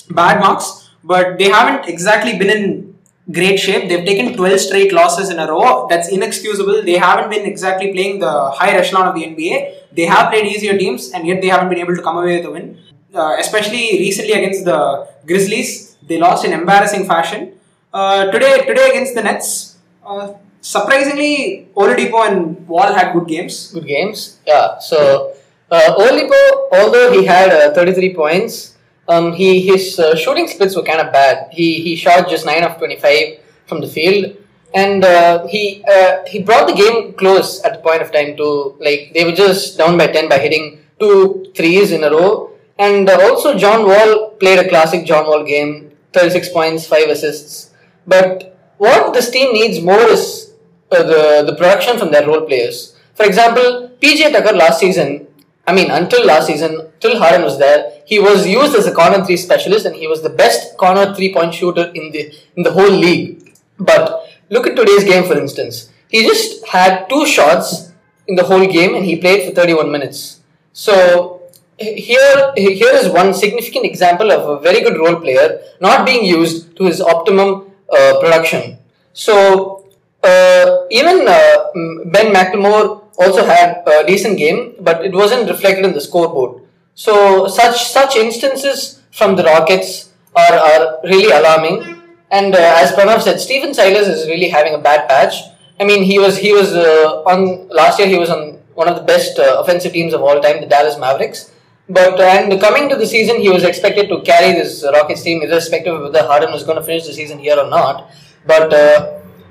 bad 0.10 0.40
marks, 0.40 0.90
but 1.04 1.38
they 1.38 1.50
haven't 1.50 1.88
exactly 1.88 2.38
been 2.38 2.50
in 2.50 2.87
great 3.32 3.58
shape. 3.60 3.90
They've 3.90 4.06
taken 4.06 4.36
12 4.36 4.60
straight 4.60 4.94
losses 4.94 5.30
in 5.30 5.40
a 5.40 5.48
row. 5.48 5.88
That's 5.90 6.10
inexcusable. 6.10 6.84
They 6.84 6.98
haven't 6.98 7.30
been 7.30 7.46
exactly 7.46 7.92
playing 7.92 8.20
the 8.20 8.52
higher 8.52 8.80
echelon 8.80 9.08
of 9.08 9.16
the 9.16 9.24
NBA. 9.24 9.94
They 9.94 10.06
have 10.06 10.30
played 10.32 10.46
easier 10.46 10.78
teams, 10.78 11.12
and 11.12 11.28
yet 11.28 11.42
they 11.42 11.48
haven't 11.48 11.70
been 11.70 11.80
able 11.80 11.96
to 11.96 12.02
come 12.02 12.18
away 12.18 12.38
with 12.38 12.46
a 12.46 12.52
win. 12.52 12.78
Uh, 13.14 13.36
especially 13.40 13.98
recently 14.00 14.34
against 14.34 14.66
the 14.66 15.08
Grizzlies, 15.26 15.98
they 16.08 16.20
lost 16.20 16.46
in 16.46 16.54
embarrassing 16.54 17.06
fashion. 17.08 17.54
Uh, 17.94 18.26
today, 18.32 18.66
today 18.66 18.90
against 18.90 19.16
the 19.16 19.24
Nets, 19.24 19.78
uh, 20.06 20.34
surprisingly, 20.62 21.68
Oladipo 21.76 22.28
and 22.28 22.68
Wall 22.68 22.94
had 22.94 23.14
good 23.14 23.28
games. 23.28 23.72
Good 23.72 23.88
games, 23.88 24.40
yeah. 24.46 24.78
So 24.80 25.34
uh, 25.72 25.96
Oladipo, 25.98 26.70
although 26.72 27.12
he 27.12 27.26
had 27.26 27.50
uh, 27.50 27.74
33 27.74 28.14
points, 28.14 28.77
um, 29.08 29.34
he 29.34 29.62
his 29.62 30.00
uh, 30.00 30.16
shooting 30.16 30.48
splits 30.48 30.76
were 30.76 30.84
kind 30.84 31.02
of 31.02 31.12
bad. 31.14 31.48
He 31.52 31.82
he 31.82 31.96
shot 31.96 32.30
just 32.30 32.46
nine 32.46 32.64
of 32.64 32.78
25 32.78 33.40
from 33.66 33.82
the 33.82 33.88
field, 33.88 34.36
and 34.74 35.04
uh, 35.04 35.48
he 35.48 35.84
uh, 35.88 36.26
he 36.28 36.44
brought 36.44 36.68
the 36.68 36.74
game 36.74 37.14
close 37.14 37.62
at 37.64 37.74
the 37.74 37.80
point 37.80 38.02
of 38.02 38.12
time 38.12 38.36
to 38.38 38.76
like 38.80 39.12
they 39.14 39.24
were 39.24 39.32
just 39.32 39.78
down 39.78 39.98
by 39.98 40.08
10 40.08 40.30
by 40.30 40.40
hitting 40.40 40.80
two 41.00 41.52
threes 41.56 41.92
in 41.92 42.04
a 42.04 42.10
row. 42.12 42.52
And 42.80 43.10
uh, 43.10 43.20
also 43.22 43.58
John 43.58 43.88
Wall 43.88 44.32
played 44.40 44.60
a 44.60 44.70
classic 44.70 45.06
John 45.06 45.26
Wall 45.26 45.44
game, 45.44 45.92
36 46.14 46.50
points, 46.50 46.86
five 46.86 47.10
assists. 47.10 47.72
But 48.06 48.56
what 48.78 49.14
this 49.14 49.32
team 49.32 49.54
needs 49.54 49.82
more 49.82 50.00
is 50.02 50.54
uh, 50.92 51.04
the 51.04 51.44
the 51.46 51.56
production 51.56 51.98
from 51.98 52.12
their 52.12 52.28
role 52.28 52.42
players. 52.42 52.96
For 53.16 53.26
example, 53.26 53.92
PJ 54.02 54.32
Tucker 54.32 54.56
last 54.56 54.80
season 54.80 55.27
I 55.68 55.74
mean, 55.74 55.92
until 55.92 56.26
last 56.26 56.48
season, 56.48 56.88
till 57.02 57.20
Harden 57.20 57.44
was 57.44 57.60
there, 57.60 57.92
he 58.06 58.20
was 58.20 58.48
used 58.48 58.74
as 58.74 58.88
a 58.88 58.94
corner 58.94 59.24
three 59.26 59.36
specialist, 59.36 59.86
and 59.86 59.96
he 59.96 60.08
was 60.08 60.22
the 60.24 60.30
best 60.30 60.78
corner 60.78 61.14
three 61.14 61.34
point 61.34 61.54
shooter 61.54 61.92
in 61.94 62.12
the 62.12 62.34
in 62.56 62.64
the 62.64 62.72
whole 62.72 62.90
league. 62.90 63.54
But 63.78 64.30
look 64.50 64.66
at 64.66 64.78
today's 64.78 65.04
game, 65.04 65.26
for 65.26 65.38
instance. 65.38 65.90
He 66.10 66.24
just 66.24 66.66
had 66.68 67.10
two 67.10 67.26
shots 67.26 67.92
in 68.28 68.36
the 68.36 68.44
whole 68.44 68.66
game, 68.66 68.96
and 68.96 69.06
he 69.06 69.18
played 69.18 69.48
for 69.48 69.54
31 69.54 69.92
minutes. 69.92 70.40
So 70.72 71.42
here, 71.78 72.54
here 72.56 72.94
is 72.94 73.10
one 73.10 73.34
significant 73.34 73.86
example 73.86 74.32
of 74.32 74.50
a 74.50 74.60
very 74.62 74.82
good 74.82 74.98
role 74.98 75.18
player 75.18 75.60
not 75.82 76.06
being 76.06 76.24
used 76.26 76.76
to 76.78 76.86
his 76.86 77.02
optimum 77.02 77.72
uh, 77.92 78.20
production. 78.22 78.78
So 79.14 79.86
uh, 80.24 80.78
even 80.92 81.28
uh, 81.28 81.58
Ben 82.06 82.34
McLemore 82.34 83.07
also 83.18 83.46
had 83.46 83.84
a 83.88 84.06
decent 84.06 84.38
game, 84.38 84.76
but 84.80 85.04
it 85.04 85.14
wasn't 85.14 85.50
reflected 85.50 85.86
in 85.86 85.94
the 85.94 86.02
scoreboard. 86.02 86.64
So 86.96 87.48
such 87.48 87.86
such 87.86 88.16
instances 88.16 89.02
from 89.12 89.36
the 89.36 89.44
Rockets 89.44 90.10
are, 90.36 90.58
are 90.72 91.00
really 91.04 91.32
alarming. 91.32 92.02
And 92.30 92.54
uh, 92.54 92.82
as 92.84 92.92
Pranav 92.92 93.22
said, 93.22 93.40
Stephen 93.40 93.74
Silas 93.74 94.08
is 94.08 94.28
really 94.28 94.50
having 94.50 94.74
a 94.74 94.78
bad 94.78 95.08
patch. 95.08 95.36
I 95.80 95.84
mean, 95.86 96.04
he 96.04 96.20
was 96.20 96.38
he 96.38 96.54
was 96.54 96.74
uh, 96.74 97.24
on 97.26 97.68
last 97.70 98.00
year. 98.00 98.08
He 98.08 98.18
was 98.18 98.30
on 98.30 98.60
one 98.74 98.88
of 98.88 98.96
the 98.96 99.04
best 99.04 99.40
uh, 99.40 99.58
offensive 99.60 99.94
teams 99.94 100.14
of 100.14 100.22
all 100.22 100.40
time, 100.42 100.60
the 100.62 100.68
Dallas 100.68 100.98
Mavericks. 100.98 101.52
But 101.90 102.20
and 102.20 102.60
coming 102.60 102.90
to 102.90 102.96
the 102.96 103.08
season, 103.08 103.40
he 103.40 103.50
was 103.50 103.64
expected 103.64 104.10
to 104.10 104.22
carry 104.22 104.52
this 104.54 104.84
Rockets 104.84 105.24
team, 105.24 105.42
irrespective 105.42 105.94
of 105.96 106.02
whether 106.02 106.28
Harden 106.28 106.52
was 106.52 106.64
going 106.64 106.78
to 106.78 106.84
finish 106.84 107.06
the 107.06 107.14
season 107.14 107.40
here 107.40 107.58
or 107.58 107.70
not. 107.70 108.12
But 108.46 108.74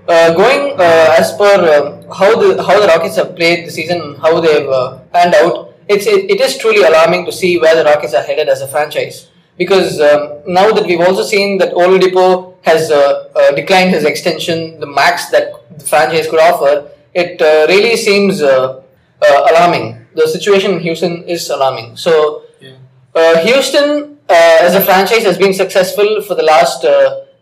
uh, 0.09 0.33
going 0.35 0.79
uh, 0.79 1.17
as 1.19 1.33
per 1.33 1.55
um, 1.75 2.09
how 2.15 2.31
the 2.39 2.63
how 2.63 2.79
the 2.81 2.87
Rockets 2.87 3.17
have 3.17 3.35
played 3.35 3.67
the 3.67 3.71
season, 3.71 4.15
how 4.17 4.41
they've 4.41 4.69
uh, 4.69 4.99
panned 5.13 5.35
out, 5.35 5.75
it's 5.89 6.07
it, 6.07 6.31
it 6.31 6.41
is 6.41 6.57
truly 6.59 6.83
alarming 6.83 7.25
to 7.27 7.33
see 7.33 7.59
where 7.59 7.75
the 7.75 7.85
Rockets 7.85 8.15
are 8.15 8.23
headed 8.23 8.49
as 8.49 8.63
a 8.63 8.69
franchise. 8.69 9.29
Because 9.59 10.01
um, 10.01 10.43
now 10.47 10.71
that 10.71 10.87
we've 10.87 11.01
also 11.01 11.23
seen 11.23 11.59
that 11.59 11.73
Oladipo 11.73 12.55
has 12.63 12.91
uh, 12.91 13.31
uh, 13.35 13.53
declined 13.53 13.91
his 13.91 14.05
extension, 14.05 14.79
the 14.81 14.87
max 14.87 15.31
that 15.31 15.53
the 15.77 15.85
franchise 15.85 16.29
could 16.29 16.41
offer, 16.41 16.91
it 17.15 17.41
really 17.41 17.97
seems 17.97 18.43
alarming. 18.43 20.07
The 20.15 20.29
situation 20.29 20.73
in 20.73 20.81
Houston 20.81 21.25
is 21.25 21.49
alarming. 21.49 21.97
So, 21.97 22.43
Yeah. 22.61 23.41
Houston 23.45 24.19
as 24.29 24.75
a 24.75 24.83
franchise 24.83 25.25
has 25.25 25.39
been 25.39 25.55
successful 25.55 26.21
for 26.21 26.35
the 26.35 26.43
last 26.43 26.83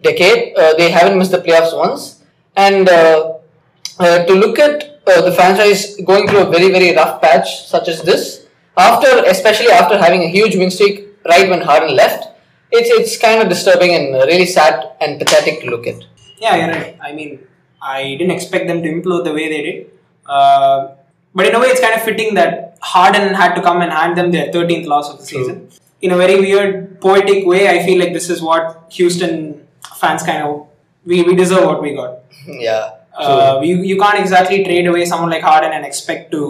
decade. 0.03 0.55
they 0.79 0.91
haven't 0.91 1.19
missed 1.19 1.33
the 1.33 1.39
playoffs 1.39 1.77
once 1.77 2.24
and 2.57 2.89
uh, 2.89 3.35
uh, 3.99 4.25
to 4.25 4.35
look 4.35 4.59
at 4.59 5.01
uh, 5.07 5.21
the 5.23 5.33
franchise 5.33 5.97
going 6.11 6.29
through 6.29 6.43
a 6.47 6.51
very 6.51 6.71
very 6.71 6.95
rough 6.95 7.21
patch 7.21 7.67
such 7.67 7.89
as 7.89 8.03
this 8.03 8.47
after 8.77 9.11
especially 9.27 9.73
after 9.81 9.99
having 9.99 10.23
a 10.23 10.29
huge 10.29 10.57
win 10.57 10.71
streak 10.71 11.07
right 11.27 11.49
when 11.49 11.61
Harden 11.61 11.95
left 11.95 12.29
it's 12.71 12.91
it's 12.99 13.17
kind 13.17 13.41
of 13.43 13.49
disturbing 13.49 13.95
and 13.95 14.15
really 14.31 14.47
sad 14.47 14.91
and 15.01 15.19
pathetic 15.19 15.61
to 15.63 15.71
look 15.71 15.87
at 15.87 16.03
Yeah, 16.45 16.57
you're 16.57 16.75
right. 16.75 16.99
I 17.01 17.13
mean, 17.13 17.47
I 17.81 18.17
didn't 18.19 18.33
expect 18.33 18.67
them 18.67 18.83
to 18.83 18.89
implode 18.95 19.25
the 19.25 19.33
way 19.33 19.49
they 19.49 19.63
did. 19.63 19.91
Uh, 20.27 20.95
but 21.35 21.47
in 21.47 21.55
a 21.55 21.61
way, 21.61 21.69
it's 21.69 21.81
kind 21.81 21.95
of 21.95 22.03
fitting 22.03 22.35
that 22.35 22.79
Harden 22.81 23.35
had 23.35 23.55
to 23.55 23.63
come 23.63 23.81
and 23.83 23.93
hand 23.93 24.17
them 24.19 24.31
their 24.31 24.51
13th 24.53 24.87
loss 24.87 25.11
of 25.13 25.19
the 25.21 25.27
season. 25.27 25.69
In 26.03 26.11
a 26.11 26.17
very 26.17 26.39
weird, 26.39 27.01
poetic 27.01 27.47
way, 27.47 27.69
I 27.69 27.85
feel 27.87 27.99
like 27.99 28.13
this 28.13 28.29
is 28.29 28.43
what 28.43 28.93
Houston 28.93 29.67
fans 30.03 30.23
kind 30.23 30.43
of 30.43 30.67
we, 31.05 31.23
we 31.23 31.35
deserve 31.35 31.65
what 31.71 31.81
we 31.83 31.95
got. 31.95 32.13
yeah 32.67 32.85
Uh, 33.17 33.61
you, 33.69 33.75
you 33.89 33.97
can't 33.99 34.19
exactly 34.21 34.57
trade 34.69 34.87
away 34.91 35.03
someone 35.11 35.31
like 35.35 35.43
Harden 35.49 35.73
and 35.77 35.85
expect 35.89 36.33
to 36.33 36.41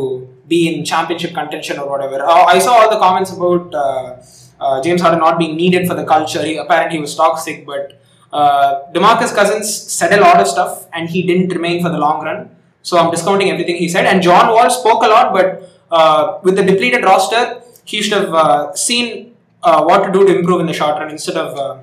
be 0.52 0.60
in 0.68 0.76
championship 0.90 1.32
contention 1.38 1.78
or 1.82 1.86
whatever. 1.90 2.18
Uh, 2.24 2.44
I 2.54 2.58
saw 2.58 2.72
all 2.78 2.90
the 2.92 2.98
comments 3.02 3.30
about 3.36 3.74
uh, 3.74 4.16
uh, 4.64 4.76
James 4.86 5.02
Harden 5.04 5.20
not 5.26 5.36
being 5.42 5.56
needed 5.56 5.86
for 5.88 5.94
the 6.00 6.06
culture. 6.12 6.42
He, 6.42 6.56
apparently, 6.56 6.96
he 6.96 7.02
was 7.02 7.14
toxic, 7.14 7.66
but 7.66 8.00
uh, 8.32 8.90
Demarcus 8.94 9.34
Cousins 9.34 9.68
said 9.98 10.12
a 10.18 10.20
lot 10.26 10.40
of 10.40 10.48
stuff 10.54 10.86
and 10.94 11.10
he 11.10 11.20
didn't 11.30 11.50
remain 11.58 11.82
for 11.84 11.90
the 11.90 11.98
long 11.98 12.24
run. 12.24 12.40
So 12.82 12.98
I'm 12.98 13.10
discounting 13.10 13.50
everything 13.50 13.76
he 13.76 13.88
said. 13.88 14.06
And 14.06 14.22
John 14.22 14.46
Wall 14.54 14.70
spoke 14.70 15.02
a 15.02 15.10
lot, 15.16 15.32
but 15.38 15.48
uh, 15.90 16.38
with 16.42 16.56
the 16.56 16.64
depleted 16.72 17.04
roster, 17.04 17.60
he 17.84 18.00
should 18.02 18.14
have 18.22 18.34
uh, 18.34 18.74
seen 18.74 19.34
uh, 19.62 19.84
what 19.84 20.06
to 20.06 20.12
do 20.16 20.26
to 20.26 20.38
improve 20.38 20.60
in 20.60 20.66
the 20.66 20.72
short 20.72 20.96
run 21.00 21.10
instead 21.10 21.36
of 21.36 21.56
uh, 21.66 21.82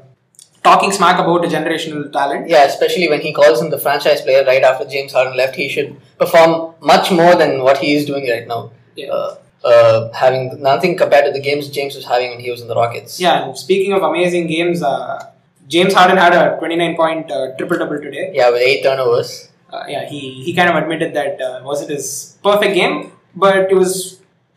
talking 0.63 0.91
smack 0.91 1.19
about 1.19 1.43
a 1.45 1.47
generational 1.47 2.11
talent. 2.11 2.47
yeah 2.47 2.63
especially 2.65 3.07
when 3.09 3.21
he 3.21 3.33
calls 3.33 3.61
him 3.61 3.69
the 3.69 3.79
franchise 3.85 4.21
player 4.21 4.43
right 4.45 4.63
after 4.63 4.85
James 4.85 5.13
Harden 5.13 5.35
left 5.35 5.55
he 5.55 5.67
should 5.69 5.95
perform 6.19 6.73
much 6.81 7.11
more 7.11 7.35
than 7.35 7.63
what 7.63 7.77
he 7.79 7.95
is 7.95 8.05
doing 8.05 8.29
right 8.29 8.47
now 8.47 8.61
Yeah. 8.95 9.07
uh, 9.17 9.35
uh, 9.71 10.11
having 10.13 10.43
nothing 10.61 10.97
compared 10.97 11.25
to 11.25 11.31
the 11.31 11.41
games 11.47 11.69
James 11.69 11.95
was 11.95 12.05
having 12.05 12.29
when 12.31 12.39
he 12.39 12.51
was 12.51 12.61
in 12.61 12.67
the 12.67 12.75
Rockets 12.75 13.19
Yeah, 13.19 13.43
and 13.45 13.57
speaking 13.57 13.93
of 13.93 14.01
amazing 14.03 14.47
games, 14.47 14.81
uh, 14.83 15.27
James 15.67 15.93
Harden 15.93 16.17
had 16.17 16.33
a 16.33 16.57
29 16.59 16.95
point 16.95 17.31
uh, 17.31 17.55
triple 17.57 17.77
double 17.77 17.99
today. 18.07 18.25
yeah 18.39 18.49
with 18.55 18.61
eight 18.71 18.81
turnovers 18.83 19.31
Uh, 19.75 19.83
yeah, 19.91 20.01
he, 20.11 20.19
he 20.45 20.51
kind 20.55 20.69
of 20.69 20.75
admitted 20.81 21.11
that 21.17 21.33
uh, 21.47 21.61
wasn't 21.67 21.89
his 21.95 22.07
perfect 22.47 22.73
game, 22.79 22.95
but 23.43 23.53
it 23.71 23.75
was 23.81 23.91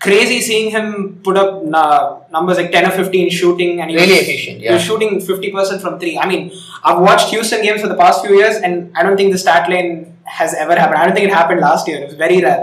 crazy 0.06 0.40
seeing 0.48 0.70
him 0.76 0.86
put 1.26 1.36
up 1.42 1.50
uh, 1.82 2.18
numbers 2.36 2.56
like 2.60 2.70
10 2.70 2.86
or 2.88 2.90
15 2.90 3.30
shooting 3.30 3.80
and 3.80 3.90
he 3.90 3.96
Really 3.96 4.12
was, 4.12 4.20
efficient, 4.28 4.60
He 4.62 4.70
was 4.70 4.80
yeah. 4.82 4.88
shooting 4.88 5.12
50% 5.18 5.80
from 5.84 5.98
three. 5.98 6.16
I 6.18 6.26
mean, 6.32 6.52
I've 6.84 7.00
watched 7.08 7.28
Houston 7.30 7.62
games 7.62 7.80
for 7.80 7.88
the 7.88 7.96
past 8.04 8.24
few 8.24 8.34
years 8.36 8.56
and 8.56 8.96
I 8.96 9.02
don't 9.02 9.16
think 9.16 9.32
the 9.32 9.38
stat 9.38 9.68
line 9.68 10.16
has 10.24 10.54
ever 10.54 10.74
happened. 10.74 10.98
I 10.98 11.06
don't 11.06 11.14
think 11.14 11.28
it 11.28 11.34
happened 11.34 11.60
last 11.60 11.88
year. 11.88 11.98
It 12.02 12.06
was 12.06 12.14
very 12.14 12.40
rare. 12.42 12.62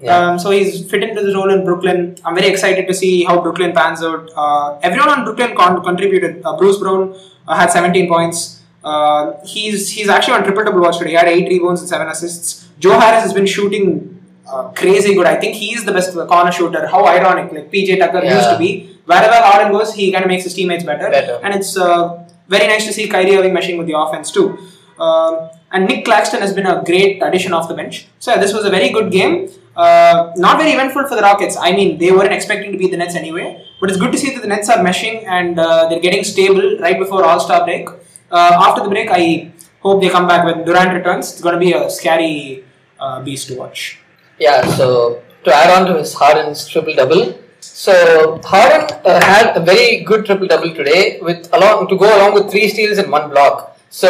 Yeah. 0.00 0.16
Um, 0.16 0.38
so 0.38 0.50
he's 0.50 0.88
fit 0.90 1.02
into 1.02 1.22
this 1.22 1.34
role 1.34 1.50
in 1.50 1.64
Brooklyn. 1.64 2.16
I'm 2.24 2.34
very 2.34 2.48
excited 2.48 2.86
to 2.88 2.94
see 2.94 3.22
how 3.24 3.40
Brooklyn 3.40 3.72
pans 3.72 4.02
out. 4.02 4.28
Uh, 4.36 4.78
everyone 4.82 5.08
on 5.10 5.24
Brooklyn 5.24 5.54
con- 5.56 5.82
contributed. 5.84 6.42
Uh, 6.44 6.56
Bruce 6.56 6.78
Brown 6.78 7.14
uh, 7.46 7.54
had 7.56 7.70
17 7.70 8.08
points. 8.08 8.62
Uh, 8.82 9.34
he's 9.44 9.90
he's 9.90 10.08
actually 10.08 10.34
on 10.34 10.42
triple 10.42 10.64
double 10.64 10.80
watch 10.80 10.98
today. 10.98 11.10
He 11.10 11.16
had 11.16 11.28
eight 11.28 11.48
rebounds 11.48 11.80
and 11.82 11.88
seven 11.88 12.08
assists. 12.08 12.68
Joe 12.80 12.98
Harris 12.98 13.22
has 13.22 13.32
been 13.32 13.46
shooting 13.46 14.20
uh, 14.46 14.70
crazy 14.70 15.14
good. 15.14 15.26
I 15.26 15.36
think 15.36 15.54
he's 15.56 15.84
the 15.84 15.92
best 15.92 16.14
corner 16.14 16.52
shooter. 16.52 16.86
How 16.86 17.04
ironic! 17.06 17.52
Like 17.52 17.70
PJ 17.70 17.98
Tucker 17.98 18.24
used 18.24 18.50
to 18.50 18.58
be. 18.58 18.98
Wherever 19.04 19.34
Harden 19.34 19.72
goes, 19.72 19.94
he 19.94 20.12
kind 20.12 20.24
of 20.24 20.28
makes 20.28 20.44
his 20.44 20.54
teammates 20.54 20.84
better. 20.84 21.10
Better. 21.10 21.40
And 21.42 21.54
it's 21.54 21.76
uh, 21.76 22.24
very 22.48 22.66
nice 22.66 22.86
to 22.86 22.92
see 22.92 23.08
Kyrie 23.08 23.36
Irving 23.36 23.52
meshing 23.52 23.78
with 23.78 23.86
the 23.86 23.98
offense 23.98 24.30
too. 24.30 24.58
Um, 24.98 25.50
and 25.72 25.86
Nic 25.88 26.04
Claxton 26.04 26.40
has 26.40 26.52
been 26.52 26.66
a 26.66 26.82
great 26.84 27.22
addition 27.22 27.52
off 27.52 27.68
the 27.68 27.74
bench. 27.74 28.06
So 28.18 28.32
yeah, 28.32 28.40
this 28.40 28.52
was 28.52 28.64
a 28.64 28.70
very 28.70 28.90
good 28.90 29.10
game. 29.10 29.48
Uh, 29.74 30.32
not 30.36 30.58
very 30.58 30.72
eventful 30.72 31.08
for 31.08 31.16
the 31.16 31.22
Rockets. 31.22 31.56
I 31.56 31.72
mean, 31.72 31.98
they 31.98 32.12
weren't 32.12 32.32
expecting 32.32 32.72
to 32.72 32.78
beat 32.78 32.90
the 32.90 32.98
Nets 32.98 33.14
anyway. 33.14 33.64
But 33.80 33.90
it's 33.90 33.98
good 33.98 34.12
to 34.12 34.18
see 34.18 34.32
that 34.34 34.42
the 34.42 34.48
Nets 34.48 34.68
are 34.68 34.78
meshing 34.78 35.24
and 35.26 35.58
uh, 35.58 35.88
they're 35.88 36.00
getting 36.00 36.24
stable 36.24 36.78
right 36.78 36.98
before 36.98 37.24
All 37.24 37.40
Star 37.40 37.64
break. 37.64 37.88
Uh, 38.30 38.52
after 38.66 38.82
the 38.82 38.90
break, 38.90 39.08
I 39.10 39.50
hope 39.80 40.02
they 40.02 40.10
come 40.10 40.28
back 40.28 40.44
when 40.44 40.64
Durant 40.64 40.92
returns. 40.94 41.32
It's 41.32 41.40
going 41.40 41.54
to 41.54 41.58
be 41.60 41.72
a 41.72 41.88
scary 41.90 42.64
uh, 43.00 43.22
beast 43.22 43.48
to 43.48 43.56
watch. 43.56 43.98
Yeah, 44.42 44.60
so 44.78 45.22
to 45.44 45.54
add 45.54 45.70
on 45.74 45.82
to 45.88 45.98
his 45.98 46.14
Harden's 46.14 46.66
triple 46.66 46.94
double, 47.00 47.22
so 47.60 48.40
Harden 48.52 48.82
uh, 49.04 49.20
had 49.32 49.56
a 49.56 49.60
very 49.60 50.02
good 50.08 50.26
triple 50.26 50.48
double 50.48 50.74
today 50.74 51.20
with 51.26 51.48
along 51.52 51.86
to 51.90 51.96
go 51.96 52.08
along 52.16 52.34
with 52.34 52.50
three 52.50 52.68
steals 52.68 52.98
and 52.98 53.08
one 53.18 53.30
block. 53.30 53.78
So 53.90 54.08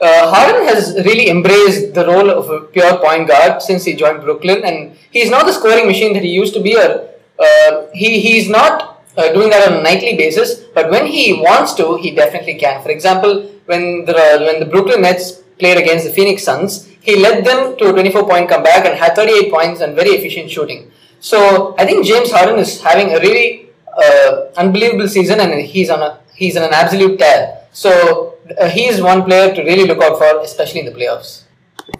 uh, 0.00 0.30
Harden 0.32 0.68
has 0.68 0.94
really 1.08 1.28
embraced 1.28 1.94
the 1.94 2.06
role 2.06 2.30
of 2.30 2.48
a 2.48 2.60
pure 2.74 2.96
point 2.98 3.26
guard 3.26 3.60
since 3.60 3.84
he 3.84 3.94
joined 4.02 4.20
Brooklyn, 4.20 4.62
and 4.64 4.96
he's 5.10 5.30
not 5.30 5.46
the 5.46 5.54
scoring 5.58 5.86
machine 5.92 6.12
that 6.14 6.22
he 6.22 6.32
used 6.42 6.54
to 6.54 6.62
be. 6.68 6.76
Or 6.84 6.90
uh, 7.46 7.86
he 7.92 8.20
he's 8.20 8.48
not 8.48 9.02
uh, 9.16 9.32
doing 9.32 9.50
that 9.50 9.66
on 9.68 9.78
a 9.80 9.82
nightly 9.82 10.16
basis, 10.16 10.60
but 10.76 10.92
when 10.92 11.06
he 11.06 11.24
wants 11.48 11.74
to, 11.80 11.96
he 11.96 12.12
definitely 12.22 12.54
can. 12.54 12.82
For 12.84 12.92
example, 12.98 13.50
when 13.64 14.04
the 14.04 14.14
when 14.46 14.60
the 14.60 14.70
Brooklyn 14.74 15.02
Nets 15.02 15.26
played 15.58 15.78
against 15.78 16.04
the 16.06 16.12
Phoenix 16.12 16.44
Suns, 16.44 16.72
he 17.06 17.14
led 17.26 17.44
them 17.44 17.76
to 17.78 17.88
a 17.90 17.92
24 17.92 18.28
point 18.28 18.48
comeback 18.48 18.84
and 18.84 18.98
had 18.98 19.14
38 19.14 19.50
points 19.50 19.80
and 19.80 19.94
very 19.94 20.10
efficient 20.18 20.50
shooting. 20.50 20.90
So 21.20 21.74
I 21.78 21.86
think 21.86 22.04
James 22.04 22.30
Harden 22.32 22.58
is 22.58 22.82
having 22.82 23.14
a 23.14 23.20
really 23.20 23.70
uh, 23.96 24.46
unbelievable 24.56 25.08
season 25.08 25.40
and 25.40 25.60
he's 25.60 25.88
on 25.88 26.02
a 26.02 26.18
he's 26.34 26.56
on 26.56 26.64
an 26.64 26.74
absolute 26.74 27.18
tear. 27.18 27.60
So 27.72 28.34
uh, 28.60 28.68
he 28.68 28.86
is 28.86 29.00
one 29.00 29.22
player 29.24 29.54
to 29.54 29.62
really 29.62 29.86
look 29.86 30.02
out 30.02 30.18
for, 30.18 30.40
especially 30.40 30.80
in 30.80 30.86
the 30.86 30.96
playoffs. 30.98 31.44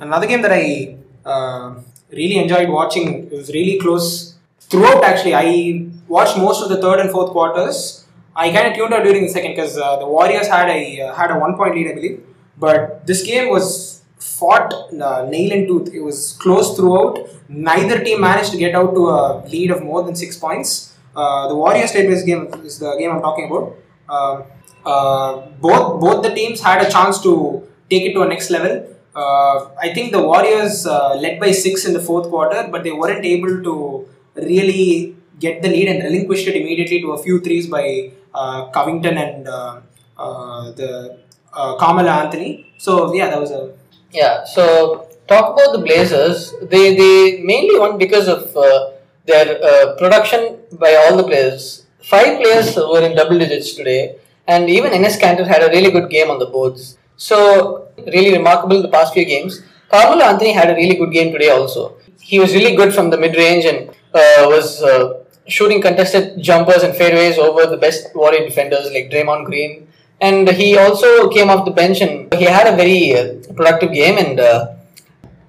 Another 0.00 0.26
game 0.26 0.42
that 0.42 0.52
I 0.52 0.96
uh, 1.24 1.74
really 2.10 2.38
enjoyed 2.38 2.68
watching 2.68 3.30
was 3.30 3.48
really 3.50 3.78
close 3.78 4.34
throughout. 4.60 5.04
Actually, 5.04 5.34
I 5.34 5.86
watched 6.08 6.36
most 6.36 6.62
of 6.62 6.68
the 6.68 6.80
third 6.80 6.98
and 7.00 7.10
fourth 7.10 7.30
quarters. 7.30 8.06
I 8.34 8.50
kind 8.50 8.66
of 8.68 8.74
tuned 8.74 8.92
out 8.92 9.04
during 9.04 9.22
the 9.22 9.28
second 9.28 9.52
because 9.52 9.78
uh, 9.78 9.96
the 9.96 10.06
Warriors 10.06 10.48
had 10.48 10.68
a 10.68 11.00
uh, 11.00 11.14
had 11.14 11.30
a 11.30 11.38
one 11.38 11.56
point 11.56 11.76
lead, 11.76 11.88
I 11.92 11.94
believe. 11.94 12.26
But 12.58 13.06
this 13.06 13.22
game 13.22 13.48
was 13.50 13.95
fought 14.18 14.72
uh, 14.92 15.26
nail 15.28 15.52
and 15.52 15.66
tooth. 15.68 15.92
It 15.92 16.00
was 16.00 16.36
close 16.40 16.76
throughout. 16.76 17.18
Neither 17.48 18.02
team 18.02 18.20
managed 18.20 18.50
to 18.52 18.58
get 18.58 18.74
out 18.74 18.94
to 18.94 19.08
a 19.08 19.44
lead 19.46 19.70
of 19.70 19.82
more 19.82 20.02
than 20.02 20.14
six 20.16 20.36
points. 20.36 20.94
Uh, 21.14 21.48
the 21.48 21.54
Warriors 21.54 21.92
this 21.92 22.22
game 22.22 22.48
is 22.64 22.78
the 22.78 22.96
game 22.98 23.10
I'm 23.10 23.22
talking 23.22 23.46
about. 23.50 23.76
Uh, 24.08 24.42
uh, 24.84 25.46
both 25.60 26.00
both 26.00 26.22
the 26.22 26.32
teams 26.34 26.60
had 26.60 26.86
a 26.86 26.90
chance 26.90 27.20
to 27.22 27.66
take 27.90 28.04
it 28.08 28.12
to 28.14 28.22
a 28.22 28.28
next 28.28 28.50
level. 28.50 28.74
Uh, 29.14 29.70
I 29.80 29.92
think 29.94 30.12
the 30.12 30.22
Warriors 30.22 30.86
uh, 30.86 31.14
led 31.14 31.40
by 31.40 31.50
six 31.50 31.86
in 31.86 31.94
the 31.94 32.00
fourth 32.00 32.28
quarter, 32.28 32.68
but 32.70 32.84
they 32.84 32.92
weren't 32.92 33.24
able 33.24 33.62
to 33.62 34.08
really 34.34 35.16
get 35.40 35.62
the 35.62 35.68
lead 35.68 35.88
and 35.88 36.02
relinquished 36.02 36.46
it 36.48 36.56
immediately 36.56 37.00
to 37.00 37.12
a 37.12 37.22
few 37.22 37.40
threes 37.40 37.66
by 37.66 38.10
uh, 38.34 38.66
Covington 38.66 39.16
and 39.16 39.46
the 39.46 41.18
uh, 41.52 41.76
Carmelo 41.76 42.10
Anthony. 42.10 42.72
So 42.78 43.12
yeah, 43.14 43.30
that 43.30 43.40
was 43.40 43.50
a 43.50 43.72
Yeah. 44.16 44.44
So 44.44 45.08
talk 45.28 45.46
about 45.54 45.72
the 45.76 45.82
Blazers. 45.86 46.54
They 46.72 46.84
they 47.00 47.42
mainly 47.52 47.78
won 47.82 47.98
because 48.04 48.28
of 48.36 48.56
uh, 48.56 48.92
their 49.30 49.46
uh, 49.70 49.96
production 50.00 50.40
by 50.84 50.92
all 51.00 51.16
the 51.20 51.26
players. 51.30 51.84
Five 52.12 52.32
players 52.40 52.74
were 52.76 53.02
in 53.08 53.14
double 53.20 53.38
digits 53.44 53.74
today, 53.74 54.02
and 54.46 54.70
even 54.76 54.92
Enes 54.98 55.18
Kanter 55.22 55.46
had 55.54 55.62
a 55.68 55.70
really 55.76 55.90
good 55.96 56.08
game 56.16 56.30
on 56.34 56.38
the 56.44 56.50
boards. 56.56 56.96
So 57.28 57.88
really 58.16 58.32
remarkable 58.38 58.80
the 58.80 58.92
past 58.96 59.12
few 59.12 59.26
games. 59.34 59.62
Carmelo 59.90 60.24
Anthony 60.32 60.52
had 60.60 60.70
a 60.70 60.76
really 60.80 60.96
good 61.02 61.12
game 61.18 61.32
today 61.32 61.50
also. 61.50 61.82
He 62.30 62.38
was 62.38 62.54
really 62.54 62.74
good 62.80 62.94
from 62.94 63.10
the 63.10 63.18
mid 63.24 63.36
range 63.36 63.66
and 63.72 63.90
uh, 64.20 64.48
was 64.54 64.82
uh, 64.82 65.24
shooting 65.46 65.82
contested 65.82 66.42
jumpers 66.48 66.82
and 66.82 66.94
fadeaways 66.94 67.38
over 67.48 67.66
the 67.66 67.76
best 67.76 68.14
Warrior 68.14 68.44
defenders 68.48 68.90
like 68.96 69.10
Draymond 69.10 69.44
Green. 69.50 69.86
And 70.20 70.48
he 70.48 70.76
also 70.78 71.28
came 71.28 71.50
off 71.50 71.64
the 71.64 71.70
bench 71.70 72.00
and 72.00 72.32
he 72.34 72.44
had 72.44 72.66
a 72.72 72.76
very 72.76 73.14
uh, 73.14 73.34
productive 73.54 73.92
game. 73.92 74.16
And 74.18 74.40
uh, 74.40 74.74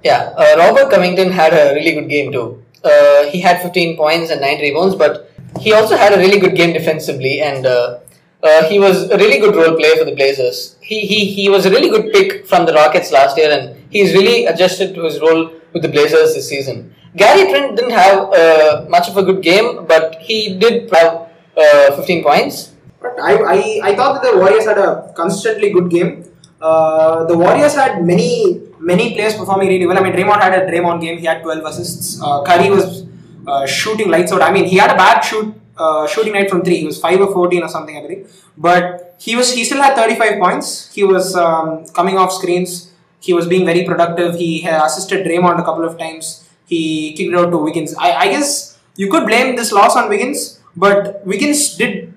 yeah, 0.03 0.33
uh, 0.37 0.55
Robert 0.57 0.91
Covington 0.91 1.31
had 1.31 1.53
a 1.53 1.73
really 1.73 1.93
good 1.93 2.09
game 2.09 2.31
too. 2.31 2.63
Uh, 2.83 3.25
he 3.25 3.39
had 3.39 3.61
15 3.61 3.97
points 3.97 4.29
and 4.29 4.41
9 4.41 4.59
rebounds, 4.59 4.95
but 4.95 5.31
he 5.59 5.73
also 5.73 5.95
had 5.95 6.13
a 6.13 6.17
really 6.17 6.39
good 6.39 6.55
game 6.55 6.73
defensively. 6.73 7.41
And 7.41 7.65
uh, 7.65 7.99
uh, 8.43 8.63
he 8.65 8.79
was 8.79 9.09
a 9.09 9.17
really 9.17 9.39
good 9.39 9.55
role 9.55 9.75
player 9.77 9.95
for 9.95 10.05
the 10.05 10.15
Blazers. 10.15 10.75
He, 10.81 11.01
he, 11.01 11.25
he 11.25 11.49
was 11.49 11.65
a 11.65 11.71
really 11.71 11.89
good 11.89 12.11
pick 12.11 12.45
from 12.45 12.65
the 12.65 12.73
Rockets 12.73 13.11
last 13.11 13.37
year, 13.37 13.51
and 13.51 13.75
he's 13.89 14.13
really 14.13 14.45
adjusted 14.45 14.93
to 14.95 15.03
his 15.05 15.19
role 15.19 15.51
with 15.73 15.81
the 15.81 15.89
Blazers 15.89 16.35
this 16.35 16.47
season. 16.47 16.93
Gary 17.15 17.49
Trent 17.49 17.75
didn't 17.75 17.91
have 17.91 18.87
much 18.89 19.09
of 19.09 19.17
a 19.17 19.23
good 19.23 19.41
game, 19.41 19.85
but 19.87 20.15
he 20.15 20.57
did 20.59 20.89
have 20.93 21.27
uh, 21.57 21.95
15 21.95 22.23
points. 22.23 22.73
But 23.01 23.19
I, 23.19 23.33
I, 23.33 23.79
I 23.89 23.95
thought 23.95 24.21
that 24.21 24.31
the 24.31 24.37
Warriors 24.37 24.65
had 24.65 24.77
a 24.77 25.13
consistently 25.15 25.71
good 25.71 25.89
game. 25.89 26.25
Uh, 26.59 27.25
the 27.25 27.37
Warriors 27.37 27.75
had 27.75 28.03
many 28.03 28.61
many 28.79 29.13
players 29.13 29.35
performing 29.35 29.67
really 29.69 29.85
well. 29.85 29.97
I 29.97 30.01
mean, 30.01 30.13
Draymond 30.13 30.41
had 30.41 30.53
a 30.53 30.71
Draymond 30.71 31.01
game. 31.01 31.17
He 31.17 31.25
had 31.25 31.41
12 31.43 31.65
assists. 31.65 32.21
Uh, 32.21 32.43
Curry 32.43 32.69
was 32.69 33.05
uh, 33.47 33.65
shooting 33.65 34.09
lights 34.09 34.31
out. 34.31 34.41
I 34.41 34.51
mean, 34.51 34.65
he 34.65 34.77
had 34.77 34.91
a 34.91 34.95
bad 34.95 35.21
shoot 35.21 35.53
uh, 35.77 36.07
shooting 36.07 36.33
night 36.33 36.49
from 36.49 36.63
three. 36.63 36.77
He 36.77 36.85
was 36.85 36.99
five 36.99 37.19
or 37.19 37.31
14 37.31 37.63
or 37.63 37.69
something, 37.69 37.97
I 37.97 38.01
believe. 38.01 38.43
But 38.57 39.15
he 39.19 39.35
was 39.35 39.53
he 39.53 39.63
still 39.63 39.81
had 39.81 39.95
35 39.95 40.39
points. 40.39 40.93
He 40.93 41.03
was 41.03 41.35
um, 41.35 41.85
coming 41.87 42.17
off 42.17 42.31
screens. 42.33 42.91
He 43.19 43.33
was 43.33 43.47
being 43.47 43.65
very 43.65 43.83
productive. 43.83 44.35
He 44.35 44.65
assisted 44.67 45.25
Draymond 45.25 45.59
a 45.59 45.63
couple 45.63 45.85
of 45.85 45.97
times. 45.97 46.47
He 46.65 47.13
kicked 47.13 47.33
it 47.33 47.35
out 47.35 47.51
to 47.51 47.57
Wiggins. 47.57 47.95
I, 47.97 48.11
I 48.11 48.27
guess 48.29 48.77
you 48.95 49.09
could 49.09 49.25
blame 49.25 49.55
this 49.55 49.71
loss 49.71 49.95
on 49.95 50.09
Wiggins, 50.09 50.59
but 50.75 51.25
Wiggins 51.25 51.75
did 51.75 52.13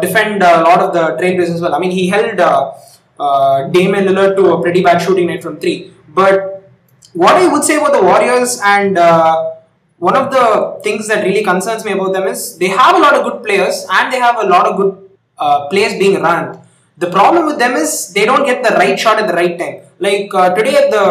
defend 0.00 0.42
a 0.42 0.62
lot 0.62 0.80
of 0.80 0.92
the 0.92 1.16
Trailblazers 1.20 1.54
as 1.56 1.60
well. 1.60 1.74
I 1.74 1.78
mean, 1.78 1.90
he 1.90 2.08
held 2.08 2.40
uh, 2.40 2.72
uh, 3.18 3.68
Damian 3.68 4.04
Lillard 4.06 4.36
to 4.36 4.52
a 4.54 4.62
pretty 4.62 4.82
bad 4.82 4.98
shooting 5.00 5.26
night 5.26 5.42
from 5.42 5.58
three. 5.58 5.92
But 6.08 6.70
what 7.12 7.34
I 7.36 7.48
would 7.48 7.64
say 7.64 7.76
about 7.76 7.92
the 7.92 8.02
Warriors 8.02 8.60
and 8.64 8.96
uh, 8.98 9.54
one 9.98 10.16
of 10.16 10.30
the 10.30 10.80
things 10.82 11.08
that 11.08 11.24
really 11.24 11.42
concerns 11.42 11.84
me 11.84 11.92
about 11.92 12.12
them 12.12 12.26
is 12.28 12.56
they 12.58 12.68
have 12.68 12.96
a 12.96 12.98
lot 12.98 13.14
of 13.14 13.24
good 13.24 13.42
players 13.44 13.86
and 13.90 14.12
they 14.12 14.18
have 14.18 14.36
a 14.38 14.46
lot 14.46 14.66
of 14.66 14.76
good 14.76 15.10
uh, 15.38 15.68
being 15.70 16.20
run. 16.22 16.60
The 16.96 17.10
problem 17.10 17.46
with 17.46 17.58
them 17.58 17.74
is 17.76 18.12
they 18.12 18.24
don't 18.24 18.44
get 18.44 18.62
the 18.62 18.74
right 18.76 18.98
shot 18.98 19.18
at 19.18 19.26
the 19.28 19.34
right 19.34 19.58
time. 19.58 19.82
Like 20.00 20.32
uh, 20.34 20.54
today, 20.54 20.90
the 20.90 21.04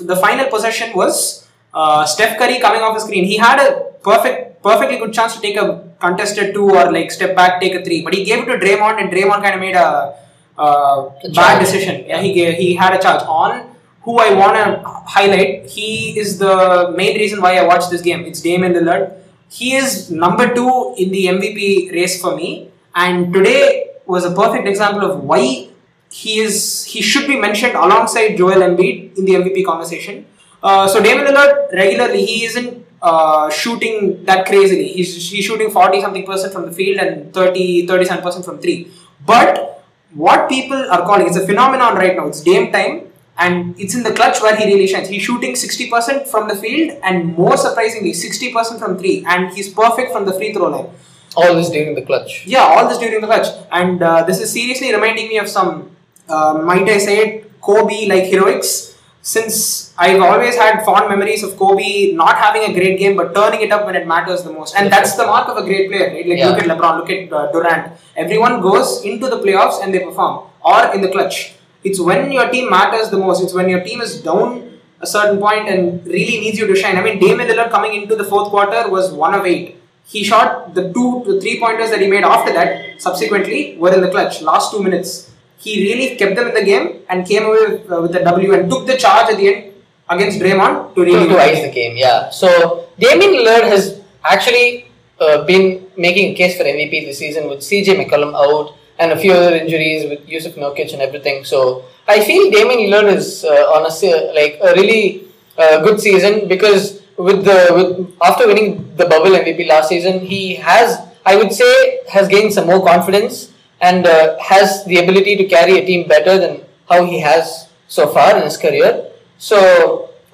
the 0.00 0.16
final 0.16 0.48
possession 0.48 0.94
was 0.94 1.43
uh, 1.74 2.06
Steph 2.06 2.38
Curry 2.38 2.58
coming 2.60 2.80
off 2.80 2.94
the 2.94 3.00
screen. 3.00 3.24
He 3.24 3.36
had 3.36 3.58
a 3.58 3.92
perfect, 4.02 4.62
perfectly 4.62 4.98
good 4.98 5.12
chance 5.12 5.34
to 5.34 5.40
take 5.40 5.56
a 5.56 5.66
contested 6.00 6.54
two 6.54 6.70
or 6.70 6.92
like 6.92 7.10
step 7.10 7.34
back, 7.34 7.60
take 7.60 7.74
a 7.74 7.82
three, 7.84 8.02
but 8.02 8.14
he 8.14 8.24
gave 8.24 8.40
it 8.42 8.46
to 8.46 8.58
Draymond, 8.64 9.00
and 9.00 9.10
Draymond 9.10 9.42
kind 9.42 9.54
of 9.54 9.60
made 9.60 9.74
a, 9.74 10.14
uh, 10.58 11.10
A 11.24 11.30
bad 11.30 11.58
decision. 11.58 12.04
Yeah, 12.06 12.20
he 12.20 12.32
gave, 12.32 12.54
he 12.56 12.74
had 12.74 12.94
a 12.94 13.02
charge 13.02 13.22
on 13.22 13.70
who 14.02 14.18
I 14.18 14.34
want 14.34 14.54
to 14.56 14.88
highlight. 15.16 15.66
He 15.66 16.18
is 16.18 16.38
the 16.38 16.92
main 16.96 17.16
reason 17.16 17.40
why 17.40 17.56
I 17.56 17.64
watched 17.64 17.90
this 17.90 18.02
game. 18.02 18.24
It's 18.24 18.40
Damian 18.40 18.74
Lillard. 18.74 19.16
He 19.48 19.74
is 19.74 20.10
number 20.10 20.52
two 20.54 20.94
in 20.98 21.10
the 21.10 21.26
MVP 21.26 21.92
race 21.92 22.20
for 22.20 22.36
me, 22.36 22.70
and 22.94 23.32
today 23.32 23.90
was 24.06 24.24
a 24.24 24.34
perfect 24.34 24.68
example 24.68 25.10
of 25.10 25.24
why 25.24 25.68
he 26.10 26.38
is 26.38 26.84
he 26.84 27.02
should 27.02 27.26
be 27.26 27.36
mentioned 27.36 27.74
alongside 27.74 28.36
Joel 28.36 28.62
Embiid 28.68 29.18
in 29.18 29.24
the 29.24 29.34
MVP 29.34 29.64
conversation. 29.64 30.26
Uh, 30.64 30.88
so 30.88 31.02
Damian 31.02 31.26
Lillard 31.26 31.70
regularly 31.72 32.24
he 32.24 32.44
isn't 32.46 32.86
uh, 33.02 33.50
shooting 33.50 34.24
that 34.24 34.46
crazily. 34.46 34.88
He's 34.88 35.30
he's 35.30 35.44
shooting 35.44 35.70
40 35.70 36.00
something 36.00 36.24
percent 36.24 36.54
from 36.54 36.64
the 36.66 36.72
field 36.72 36.98
and 36.98 37.32
30 37.34 37.86
37 37.86 38.22
percent 38.22 38.44
from 38.46 38.58
three. 38.58 38.90
But 39.26 39.84
what 40.14 40.48
people 40.48 40.90
are 40.90 41.02
calling 41.02 41.26
it's 41.26 41.36
a 41.36 41.46
phenomenon 41.46 41.96
right 41.96 42.16
now. 42.16 42.26
It's 42.28 42.40
Dame 42.40 42.72
time 42.72 43.12
and 43.36 43.78
it's 43.78 43.94
in 43.94 44.02
the 44.04 44.12
clutch 44.12 44.40
where 44.40 44.56
he 44.56 44.64
really 44.72 44.86
shines. 44.86 45.08
He's 45.08 45.22
shooting 45.22 45.54
60% 45.54 46.28
from 46.28 46.48
the 46.48 46.56
field 46.56 46.98
and 47.02 47.36
more 47.36 47.56
surprisingly 47.56 48.12
60% 48.12 48.78
from 48.78 48.96
three 48.98 49.24
and 49.28 49.52
he's 49.52 49.72
perfect 49.72 50.12
from 50.12 50.24
the 50.24 50.32
free 50.32 50.52
throw 50.54 50.68
line. 50.68 50.88
All 51.36 51.54
this 51.54 51.68
during 51.68 51.94
the 51.94 52.02
clutch. 52.02 52.46
Yeah, 52.46 52.60
all 52.60 52.88
this 52.88 52.98
during 52.98 53.20
the 53.20 53.26
clutch. 53.26 53.48
And 53.72 54.00
uh, 54.00 54.22
this 54.22 54.40
is 54.40 54.52
seriously 54.52 54.94
reminding 54.94 55.28
me 55.28 55.38
of 55.38 55.48
some, 55.48 55.90
uh, 56.28 56.62
might 56.64 56.88
I 56.88 56.98
say 56.98 57.18
it, 57.18 57.60
Kobe 57.60 58.06
like 58.06 58.24
heroics. 58.24 58.93
Since 59.26 59.94
I've 59.96 60.20
always 60.20 60.54
had 60.54 60.84
fond 60.84 61.08
memories 61.08 61.42
of 61.42 61.56
Kobe 61.56 62.12
not 62.12 62.36
having 62.36 62.64
a 62.70 62.72
great 62.78 62.98
game 62.98 63.16
but 63.16 63.34
turning 63.34 63.62
it 63.62 63.72
up 63.72 63.86
when 63.86 63.96
it 63.96 64.06
matters 64.06 64.42
the 64.42 64.52
most. 64.52 64.76
And 64.76 64.92
that's 64.92 65.16
the 65.16 65.24
mark 65.24 65.48
of 65.48 65.56
a 65.56 65.62
great 65.62 65.90
player, 65.90 66.08
right? 66.08 66.26
Like 66.28 66.40
look 66.44 66.58
at 66.62 66.68
LeBron, 66.72 66.98
look 66.98 67.08
at 67.08 67.32
uh, 67.32 67.50
Durant. 67.50 67.92
Everyone 68.16 68.60
goes 68.60 69.02
into 69.02 69.30
the 69.30 69.38
playoffs 69.38 69.82
and 69.82 69.94
they 69.94 70.00
perform, 70.00 70.46
or 70.62 70.94
in 70.94 71.00
the 71.00 71.08
clutch. 71.08 71.54
It's 71.82 71.98
when 71.98 72.30
your 72.32 72.50
team 72.50 72.68
matters 72.68 73.08
the 73.08 73.16
most. 73.16 73.42
It's 73.42 73.54
when 73.54 73.70
your 73.70 73.82
team 73.82 74.02
is 74.02 74.20
down 74.20 74.78
a 75.00 75.06
certain 75.06 75.38
point 75.38 75.70
and 75.70 76.06
really 76.06 76.38
needs 76.44 76.58
you 76.58 76.66
to 76.66 76.76
shine. 76.76 76.98
I 76.98 77.02
mean, 77.02 77.18
Damian 77.18 77.48
Lillard 77.48 77.70
coming 77.70 77.94
into 77.94 78.16
the 78.16 78.24
fourth 78.24 78.50
quarter 78.50 78.90
was 78.90 79.10
one 79.10 79.34
of 79.34 79.46
eight. 79.46 79.80
He 80.04 80.22
shot 80.22 80.74
the 80.74 80.92
two, 80.92 81.22
the 81.26 81.40
three 81.40 81.58
pointers 81.58 81.90
that 81.90 82.00
he 82.02 82.08
made 82.08 82.24
after 82.24 82.52
that. 82.52 83.00
Subsequently, 83.00 83.78
were 83.78 83.94
in 83.94 84.02
the 84.02 84.10
clutch 84.10 84.42
last 84.42 84.70
two 84.70 84.82
minutes. 84.82 85.30
He 85.64 85.72
really 85.88 86.16
kept 86.16 86.36
them 86.36 86.48
in 86.48 86.54
the 86.54 86.64
game 86.64 86.86
and 87.08 87.26
came 87.26 87.44
away 87.44 87.62
with, 87.66 87.92
uh, 87.92 88.00
with 88.02 88.12
the 88.12 88.20
W 88.20 88.52
and 88.54 88.70
took 88.70 88.86
the 88.86 88.96
charge 88.96 89.30
at 89.32 89.36
the 89.38 89.48
end 89.52 89.74
against 90.08 90.38
Draymond 90.38 90.94
to 90.94 91.00
really 91.02 91.28
to, 91.28 91.38
ice 91.38 91.62
the 91.62 91.72
game. 91.72 91.96
Yeah. 91.96 92.30
So 92.30 92.88
Damian 92.98 93.32
Lillard 93.32 93.64
has 93.74 94.00
actually 94.24 94.90
uh, 95.20 95.44
been 95.44 95.86
making 95.96 96.32
a 96.32 96.34
case 96.34 96.56
for 96.56 96.64
MVP 96.64 97.06
this 97.06 97.18
season 97.18 97.48
with 97.48 97.60
CJ 97.60 97.88
McCollum 98.00 98.34
out 98.34 98.76
and 98.98 99.12
a 99.12 99.18
few 99.18 99.32
other 99.32 99.54
injuries 99.56 100.08
with 100.08 100.26
Jusuf 100.26 100.54
Nurkic 100.54 100.92
and 100.92 101.02
everything. 101.02 101.44
So 101.44 101.84
I 102.06 102.22
feel 102.24 102.50
Damian 102.50 102.90
Lillard 102.90 103.14
is 103.14 103.44
uh, 103.44 103.76
on 103.76 103.82
a 103.86 104.34
like 104.34 104.58
a 104.62 104.74
really 104.80 105.24
uh, 105.58 105.82
good 105.82 106.00
season 106.00 106.48
because 106.48 107.02
with 107.16 107.44
the 107.44 107.58
with 107.76 108.14
after 108.22 108.46
winning 108.46 108.94
the 108.96 109.06
bubble 109.06 109.30
MVP 109.30 109.66
last 109.66 109.88
season, 109.88 110.20
he 110.20 110.56
has 110.56 111.00
I 111.24 111.36
would 111.36 111.52
say 111.52 112.00
has 112.10 112.28
gained 112.28 112.52
some 112.52 112.66
more 112.66 112.84
confidence 112.84 113.53
and 113.88 114.06
uh, 114.06 114.38
has 114.50 114.84
the 114.90 114.96
ability 115.04 115.34
to 115.40 115.44
carry 115.54 115.74
a 115.78 115.84
team 115.88 116.08
better 116.14 116.34
than 116.42 116.54
how 116.90 117.04
he 117.04 117.18
has 117.20 117.68
so 117.88 118.06
far 118.14 118.36
in 118.36 118.42
his 118.48 118.56
career. 118.56 118.92
So, 119.38 119.56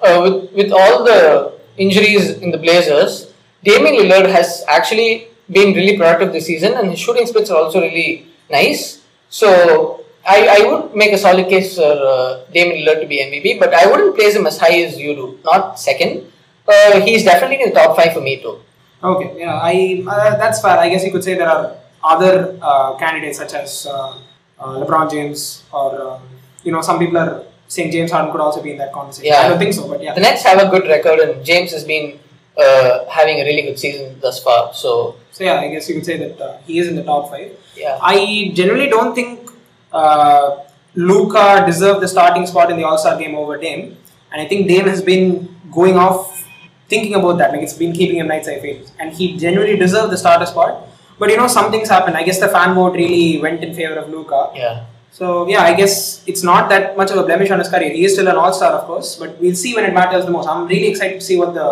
uh, 0.01 0.17
with, 0.23 0.51
with 0.59 0.71
all 0.71 1.03
the 1.03 1.53
injuries 1.77 2.25
in 2.43 2.51
the 2.51 2.57
Blazers, 2.57 3.33
Damian 3.63 3.95
Lillard 4.01 4.29
has 4.31 4.63
actually 4.67 5.27
been 5.51 5.73
really 5.73 5.97
productive 5.97 6.31
this 6.31 6.45
season, 6.45 6.73
and 6.73 6.91
his 6.91 6.99
shooting 6.99 7.25
splits 7.25 7.49
are 7.49 7.57
also 7.63 7.81
really 7.81 8.27
nice. 8.49 9.03
So, 9.29 10.05
I, 10.25 10.37
I 10.57 10.59
would 10.67 10.95
make 10.95 11.11
a 11.11 11.17
solid 11.17 11.47
case 11.49 11.75
for 11.75 11.93
uh, 12.13 12.45
Damian 12.53 12.85
Lillard 12.85 13.01
to 13.01 13.07
be 13.07 13.17
MVP, 13.17 13.59
but 13.59 13.73
I 13.73 13.85
wouldn't 13.89 14.15
place 14.15 14.35
him 14.35 14.47
as 14.47 14.57
high 14.59 14.77
as 14.81 14.97
you 14.97 15.15
do, 15.15 15.39
not 15.43 15.79
second. 15.79 16.31
Uh, 16.67 17.01
he's 17.01 17.23
definitely 17.23 17.61
in 17.63 17.69
the 17.69 17.75
top 17.75 17.97
five 17.97 18.13
for 18.13 18.21
me 18.21 18.41
too. 18.41 18.59
Okay, 19.03 19.39
yeah, 19.39 19.55
I 19.55 20.03
uh, 20.07 20.37
that's 20.37 20.61
fair. 20.61 20.77
I 20.77 20.87
guess 20.89 21.03
you 21.03 21.11
could 21.11 21.23
say 21.23 21.33
there 21.33 21.49
are 21.49 21.75
other 22.03 22.57
uh, 22.61 22.95
candidates 22.97 23.37
such 23.37 23.53
as 23.53 23.85
uh, 23.87 24.19
uh, 24.59 24.65
LeBron 24.79 25.09
James 25.11 25.63
or 25.71 26.19
you 26.63 26.71
know 26.71 26.81
some 26.81 26.99
people 26.99 27.17
are 27.17 27.43
saying 27.67 27.91
James 27.91 28.11
Harden 28.11 28.31
could 28.31 28.41
also 28.41 28.61
be 28.61 28.71
in 28.71 28.77
that 28.77 28.91
conversation. 28.91 29.31
Yeah. 29.31 29.41
I 29.41 29.49
don't 29.49 29.57
think 29.59 29.73
so, 29.73 29.87
but 29.87 30.03
yeah. 30.03 30.13
The 30.13 30.21
Nets 30.21 30.43
have 30.43 30.59
a 30.59 30.69
good 30.69 30.87
record, 30.87 31.19
and 31.19 31.43
James 31.45 31.71
has 31.71 31.85
been 31.85 32.19
uh, 32.57 33.05
having 33.09 33.39
a 33.39 33.45
really 33.45 33.61
good 33.61 33.79
season 33.79 34.19
thus 34.19 34.43
far. 34.43 34.73
So, 34.73 35.15
So 35.31 35.45
yeah, 35.45 35.61
I 35.61 35.69
guess 35.69 35.87
you 35.87 35.95
could 35.95 36.05
say 36.05 36.17
that 36.17 36.41
uh, 36.41 36.57
he 36.67 36.79
is 36.79 36.87
in 36.89 36.95
the 36.95 37.03
top 37.03 37.29
five. 37.29 37.51
yeah. 37.75 37.97
I 38.01 38.51
generally 38.53 38.89
don't 38.89 39.15
think 39.15 39.49
uh, 39.93 40.57
Luka 40.95 41.63
deserved 41.65 42.01
the 42.01 42.07
starting 42.09 42.45
spot 42.45 42.69
in 42.69 42.75
the 42.77 42.83
All 42.83 42.97
Star 42.97 43.17
game 43.17 43.35
over 43.35 43.57
Dame, 43.57 43.95
and 44.33 44.41
I 44.41 44.47
think 44.47 44.67
Dame 44.67 44.87
has 44.87 45.01
been 45.01 45.55
going 45.71 45.95
off 45.95 46.45
thinking 46.89 47.15
about 47.15 47.37
that. 47.37 47.51
Like 47.53 47.61
it's 47.61 47.73
been 47.73 47.93
keeping 47.93 48.17
him 48.17 48.27
nights. 48.27 48.49
I 48.49 48.59
feel, 48.59 48.85
and 48.99 49.13
he 49.13 49.37
genuinely 49.37 49.77
deserved 49.77 50.11
the 50.11 50.17
starter 50.17 50.45
spot. 50.45 50.87
But 51.21 51.29
you 51.29 51.37
know, 51.37 51.47
some 51.47 51.69
things 51.73 51.87
happen. 51.87 52.15
I 52.15 52.23
guess 52.23 52.39
the 52.39 52.47
fan 52.47 52.73
vote 52.73 52.93
really 52.95 53.39
went 53.39 53.63
in 53.63 53.75
favor 53.75 53.97
of 54.03 54.09
Luka. 54.09 54.39
Yeah. 54.55 54.85
So 55.11 55.47
yeah, 55.47 55.61
I 55.61 55.73
guess 55.79 56.23
it's 56.25 56.41
not 56.41 56.67
that 56.69 56.97
much 56.97 57.11
of 57.11 57.17
a 57.17 57.23
blemish 57.23 57.51
on 57.51 57.59
his 57.59 57.69
career. 57.73 57.91
He 57.97 58.05
is 58.05 58.13
still 58.13 58.27
an 58.27 58.37
All 58.43 58.51
Star, 58.51 58.71
of 58.71 58.85
course, 58.85 59.17
but 59.17 59.37
we'll 59.39 59.59
see 59.63 59.75
when 59.75 59.85
it 59.85 59.93
matters 59.93 60.25
the 60.25 60.31
most. 60.31 60.47
I'm 60.49 60.65
really 60.65 60.87
excited 60.87 61.19
to 61.19 61.25
see 61.29 61.37
what 61.37 61.53
the 61.53 61.67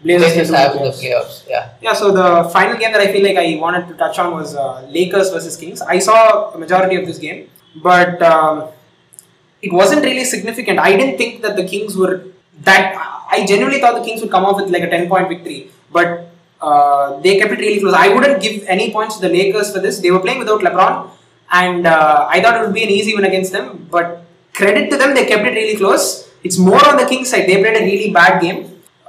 Blazers 0.00 0.34
Blazers 0.34 0.34
can 0.34 0.46
do 0.46 0.52
have 0.52 0.76
in 0.76 0.82
the 0.84 0.90
playoffs. 0.90 1.38
Yeah. 1.48 1.70
Yeah, 1.80 1.94
so 1.94 2.12
the 2.12 2.48
final 2.50 2.76
game 2.76 2.92
that 2.92 3.00
I 3.00 3.10
feel 3.10 3.24
like 3.24 3.36
I 3.36 3.56
wanted 3.64 3.88
to 3.88 3.94
touch 3.94 4.20
on 4.20 4.32
was 4.34 4.54
uh, 4.54 4.86
Lakers 4.88 5.30
versus 5.30 5.56
Kings. 5.56 5.82
I 5.82 5.98
saw 5.98 6.50
a 6.52 6.58
majority 6.58 6.94
of 6.94 7.04
this 7.04 7.18
game, 7.18 7.48
but 7.88 8.22
um, 8.22 8.68
it 9.60 9.72
wasn't 9.72 10.02
really 10.04 10.24
significant. 10.24 10.78
I 10.78 10.96
didn't 10.96 11.16
think 11.16 11.42
that 11.42 11.56
the 11.56 11.64
Kings 11.64 11.96
were 11.96 12.22
that. 12.60 12.94
I 13.28 13.44
genuinely 13.44 13.80
thought 13.80 13.96
the 13.96 14.04
Kings 14.08 14.20
would 14.20 14.30
come 14.30 14.44
off 14.44 14.60
with 14.60 14.70
like 14.70 14.84
a 14.84 14.90
10 14.90 15.08
point 15.08 15.28
victory, 15.28 15.70
but 15.90 16.30
uh, 16.68 17.20
they 17.24 17.32
kept 17.38 17.52
it 17.56 17.60
really 17.64 17.80
close. 17.80 17.94
I 17.94 18.08
wouldn't 18.14 18.42
give 18.42 18.56
any 18.76 18.86
points 18.96 19.16
to 19.16 19.22
the 19.26 19.32
Lakers 19.38 19.72
for 19.72 19.80
this. 19.86 19.98
They 20.04 20.10
were 20.10 20.22
playing 20.26 20.40
without 20.44 20.60
LeBron, 20.66 21.10
and 21.62 21.86
uh, 21.86 22.26
I 22.34 22.40
thought 22.42 22.56
it 22.58 22.62
would 22.66 22.78
be 22.80 22.84
an 22.88 22.90
easy 22.98 23.14
win 23.16 23.24
against 23.32 23.52
them, 23.52 23.88
but 23.96 24.24
credit 24.60 24.90
to 24.90 24.96
them, 24.96 25.14
they 25.14 25.26
kept 25.32 25.44
it 25.50 25.54
really 25.60 25.76
close. 25.82 26.04
It's 26.42 26.58
more 26.58 26.84
on 26.90 26.96
the 26.96 27.06
Kings 27.06 27.30
side. 27.30 27.46
They 27.48 27.56
played 27.62 27.76
a 27.82 27.84
really 27.90 28.10
bad 28.12 28.40
game. 28.40 28.60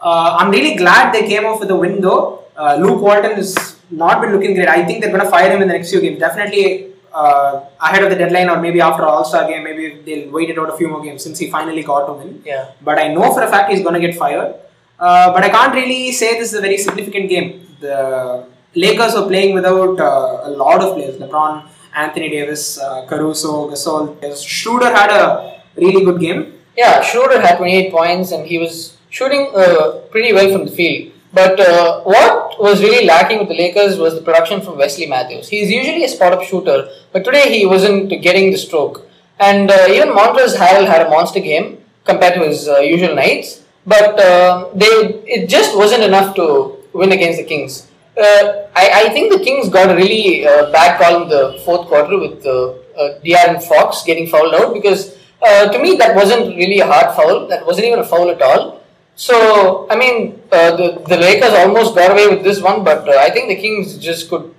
Uh, 0.01 0.37
I'm 0.39 0.49
really 0.51 0.75
glad 0.75 1.13
they 1.13 1.27
came 1.27 1.45
off 1.45 1.59
with 1.59 1.71
a 1.71 1.75
win 1.75 2.01
though. 2.01 2.43
Uh, 2.55 2.75
Luke 2.79 3.01
Walton 3.01 3.33
has 3.41 3.77
not 3.89 4.21
been 4.21 4.31
looking 4.31 4.53
great. 4.55 4.69
I 4.69 4.85
think 4.85 5.01
they're 5.01 5.11
going 5.11 5.23
to 5.23 5.29
fire 5.29 5.49
him 5.53 5.61
in 5.61 5.67
the 5.67 5.73
next 5.73 5.89
few 5.91 6.01
games. 6.01 6.19
Definitely 6.19 6.93
uh, 7.13 7.65
ahead 7.81 8.03
of 8.03 8.09
the 8.09 8.15
deadline 8.15 8.49
or 8.49 8.59
maybe 8.61 8.81
after 8.81 9.03
All 9.03 9.25
Star 9.25 9.47
game. 9.47 9.63
Maybe 9.63 10.01
they'll 10.05 10.31
wait 10.31 10.49
it 10.49 10.59
out 10.59 10.69
a 10.73 10.77
few 10.77 10.87
more 10.87 11.01
games 11.03 11.23
since 11.23 11.39
he 11.39 11.49
finally 11.49 11.83
got 11.83 12.05
to 12.05 12.13
win. 12.13 12.41
Yeah. 12.45 12.71
But 12.81 12.99
I 12.99 13.13
know 13.13 13.33
for 13.33 13.41
a 13.41 13.49
fact 13.49 13.71
he's 13.71 13.83
going 13.83 13.99
to 13.99 14.05
get 14.07 14.15
fired. 14.15 14.55
Uh, 14.99 15.33
but 15.33 15.43
I 15.43 15.49
can't 15.49 15.73
really 15.73 16.11
say 16.11 16.39
this 16.39 16.53
is 16.53 16.59
a 16.59 16.61
very 16.61 16.77
significant 16.77 17.29
game. 17.29 17.67
The 17.79 18.45
Lakers 18.75 19.13
were 19.13 19.27
playing 19.27 19.53
without 19.53 19.99
uh, 19.99 20.41
a 20.43 20.49
lot 20.49 20.81
of 20.81 20.95
players. 20.95 21.17
LeBron, 21.17 21.67
Anthony 21.95 22.29
Davis, 22.29 22.79
uh, 22.79 23.05
Caruso, 23.07 23.69
Gasol. 23.69 24.15
Schroeder 24.45 24.91
had 24.93 25.09
a 25.09 25.61
really 25.75 26.03
good 26.03 26.19
game. 26.19 26.53
Yeah, 26.77 27.01
Schroeder 27.01 27.39
had 27.41 27.57
28 27.57 27.91
points 27.91 28.31
and 28.31 28.45
he 28.45 28.57
was 28.57 28.97
shooting 29.09 29.51
uh, 29.55 30.01
pretty 30.11 30.33
well 30.33 30.51
from 30.51 30.65
the 30.65 30.71
field. 30.71 31.11
But 31.33 31.59
uh, 31.59 32.01
what 32.03 32.61
was 32.61 32.81
really 32.81 33.05
lacking 33.05 33.39
with 33.39 33.49
the 33.49 33.55
Lakers 33.55 33.97
was 33.97 34.15
the 34.15 34.21
production 34.21 34.61
from 34.61 34.77
Wesley 34.77 35.05
Matthews. 35.05 35.49
He's 35.49 35.69
usually 35.69 36.05
a 36.05 36.07
spot 36.07 36.31
up 36.31 36.43
shooter, 36.43 36.89
but 37.11 37.25
today 37.25 37.57
he 37.57 37.65
wasn't 37.65 38.09
getting 38.21 38.51
the 38.51 38.57
stroke. 38.57 39.05
And 39.37 39.69
uh, 39.69 39.87
even 39.89 40.09
Montrezl 40.09 40.55
Harrell 40.55 40.87
had 40.87 41.05
a 41.05 41.09
monster 41.09 41.41
game 41.41 41.83
compared 42.05 42.35
to 42.35 42.47
his 42.47 42.69
uh, 42.69 42.77
usual 42.79 43.15
nights, 43.15 43.61
but 43.85 44.19
uh, 44.19 44.69
they 44.73 45.21
it 45.25 45.47
just 45.47 45.77
wasn't 45.77 46.03
enough 46.03 46.35
to 46.35 46.77
win 46.93 47.11
against 47.11 47.39
the 47.39 47.45
Kings. 47.45 47.87
Uh, 48.17 48.67
I, 48.75 49.05
I 49.05 49.09
think 49.09 49.31
the 49.31 49.43
Kings 49.43 49.69
got 49.69 49.91
a 49.91 49.95
really 49.95 50.47
uh, 50.47 50.71
bad 50.71 50.99
call 50.99 51.23
in 51.23 51.29
the 51.29 51.61
fourth 51.65 51.87
quarter 51.87 52.17
with 52.17 52.45
uh, 52.45 52.69
uh, 52.95 53.19
De'Aaron 53.19 53.61
Fox 53.61 54.03
getting 54.03 54.27
fouled 54.27 54.55
out 54.55 54.73
because 54.73 55.17
uh, 55.41 55.67
to 55.69 55.79
me 55.79 55.97
that 55.97 56.15
wasn't 56.15 56.55
really 56.55 56.79
a 56.79 56.87
hard 56.87 57.15
foul. 57.15 57.47
That 57.47 57.65
wasn't 57.65 57.87
even 57.87 57.99
a 57.99 58.05
foul 58.05 58.29
at 58.29 58.41
all. 58.41 58.81
So 59.15 59.87
I 59.89 59.95
mean, 59.95 60.41
uh, 60.51 60.75
the 60.75 61.03
the 61.07 61.17
Lakers 61.17 61.53
almost 61.53 61.95
got 61.95 62.11
away 62.11 62.27
with 62.27 62.43
this 62.43 62.61
one, 62.61 62.83
but 62.83 63.07
I 63.09 63.29
think 63.29 63.49
the 63.49 63.55
Kings 63.55 63.97
just 63.97 64.29
could 64.29 64.53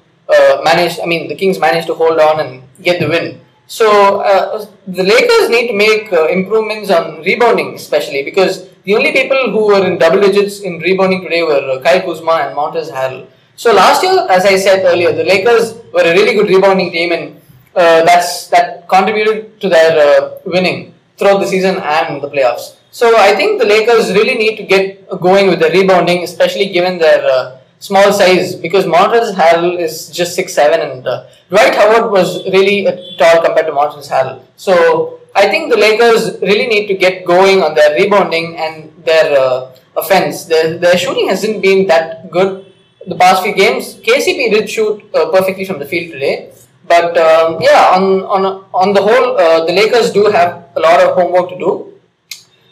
manage. 0.65 0.99
I 1.03 1.07
mean, 1.07 1.29
the 1.29 1.35
Kings 1.35 1.59
managed 1.59 1.87
to 1.89 1.95
hold 1.95 2.19
on 2.19 2.41
and 2.41 2.63
get 2.83 3.01
the 3.01 3.09
win. 3.09 3.41
So 3.67 4.21
uh, 4.21 4.65
the 4.87 5.03
Lakers 5.03 5.51
need 5.51 5.69
to 5.69 5.75
make 5.75 6.13
uh, 6.13 6.29
improvements 6.29 6.91
on 6.91 7.23
rebounding, 7.23 7.75
especially 7.75 8.23
because 8.23 8.69
the 8.85 8.95
only 8.95 9.13
people 9.13 9.51
who 9.51 9.67
were 9.67 9.85
in 9.85 9.99
double 9.99 10.21
digits 10.21 10.61
in 10.61 10.79
rebounding 10.79 11.23
today 11.23 11.43
were 11.43 11.65
uh, 11.71 11.83
Kyle 11.83 12.03
Kuzma 12.03 12.33
and 12.45 12.57
Montrezl 12.57 12.93
Harrell. 12.93 13.27
So 13.57 13.73
last 13.73 14.03
year, 14.05 14.27
as 14.31 14.45
I 14.45 14.57
said 14.57 14.85
earlier, 14.85 15.13
the 15.13 15.25
Lakers 15.25 15.75
were 15.93 16.03
a 16.03 16.13
really 16.13 16.35
good 16.35 16.49
rebounding 16.49 16.93
team, 16.93 17.11
and 17.11 17.41
uh, 17.75 18.05
that's 18.05 18.49
that 18.49 18.89
contributed 18.89 19.61
to 19.61 19.69
their 19.69 19.93
uh, 19.99 20.39
winning 20.45 20.95
throughout 21.17 21.39
the 21.39 21.47
season 21.47 21.77
and 21.77 22.23
the 22.23 22.29
playoffs. 22.29 22.77
So 22.91 23.17
I 23.19 23.35
think 23.35 23.59
the 23.59 23.67
Lakers 23.67 24.13
really 24.13 24.37
need 24.37 24.57
to 24.59 24.63
get 24.63 25.09
going 25.21 25.49
with 25.49 25.59
the 25.59 25.71
rebounding, 25.71 26.23
especially 26.23 26.69
given 26.69 26.99
their 26.99 27.25
uh, 27.25 27.59
small 27.79 28.13
size, 28.13 28.55
because 28.55 28.85
Montrezl 28.85 29.35
Harrell 29.35 29.79
is 29.79 30.11
just 30.11 30.35
six 30.35 30.55
seven, 30.55 30.81
and 30.81 31.07
uh, 31.07 31.27
Dwight 31.49 31.75
Howard 31.75 32.11
was 32.11 32.45
really 32.51 32.87
uh, 32.87 32.97
tall 33.19 33.43
compared 33.43 33.67
to 33.67 33.73
Montrezl 33.73 34.11
Harrell. 34.11 34.43
So 34.57 35.21
I 35.35 35.49
think 35.49 35.71
the 35.71 35.77
Lakers 35.79 36.41
really 36.41 36.67
need 36.67 36.87
to 36.89 36.95
get 36.95 37.25
going 37.25 37.63
on 37.63 37.75
their 37.75 37.95
rebounding 37.95 38.57
and 38.57 38.93
their 39.05 39.39
uh, 39.39 39.73
offense. 39.97 40.45
Their, 40.47 40.79
their 40.79 40.97
shooting 40.97 41.29
hasn't 41.29 41.63
been 41.63 41.87
that 41.89 42.31
good 42.31 42.73
the 43.07 43.15
past 43.15 43.43
few 43.43 43.55
games. 43.55 43.95
KCP 43.97 44.51
did 44.51 44.69
shoot 44.69 45.05
uh, 45.15 45.31
perfectly 45.31 45.65
from 45.65 45.79
the 45.79 45.87
field 45.87 46.13
today, 46.13 46.53
but 46.89 47.17
um, 47.17 47.59
yeah, 47.61 47.91
on 47.95 48.23
on 48.25 48.65
on 48.75 48.93
the 48.93 49.03
whole, 49.03 49.39
uh, 49.39 49.65
the 49.65 49.73
Lakers 49.73 50.11
do 50.13 50.27
have 50.27 50.71
a 50.77 50.81
lot 50.81 51.01
of 51.01 51.15
homework 51.15 51.51
to 51.51 51.59
do. 51.59 51.93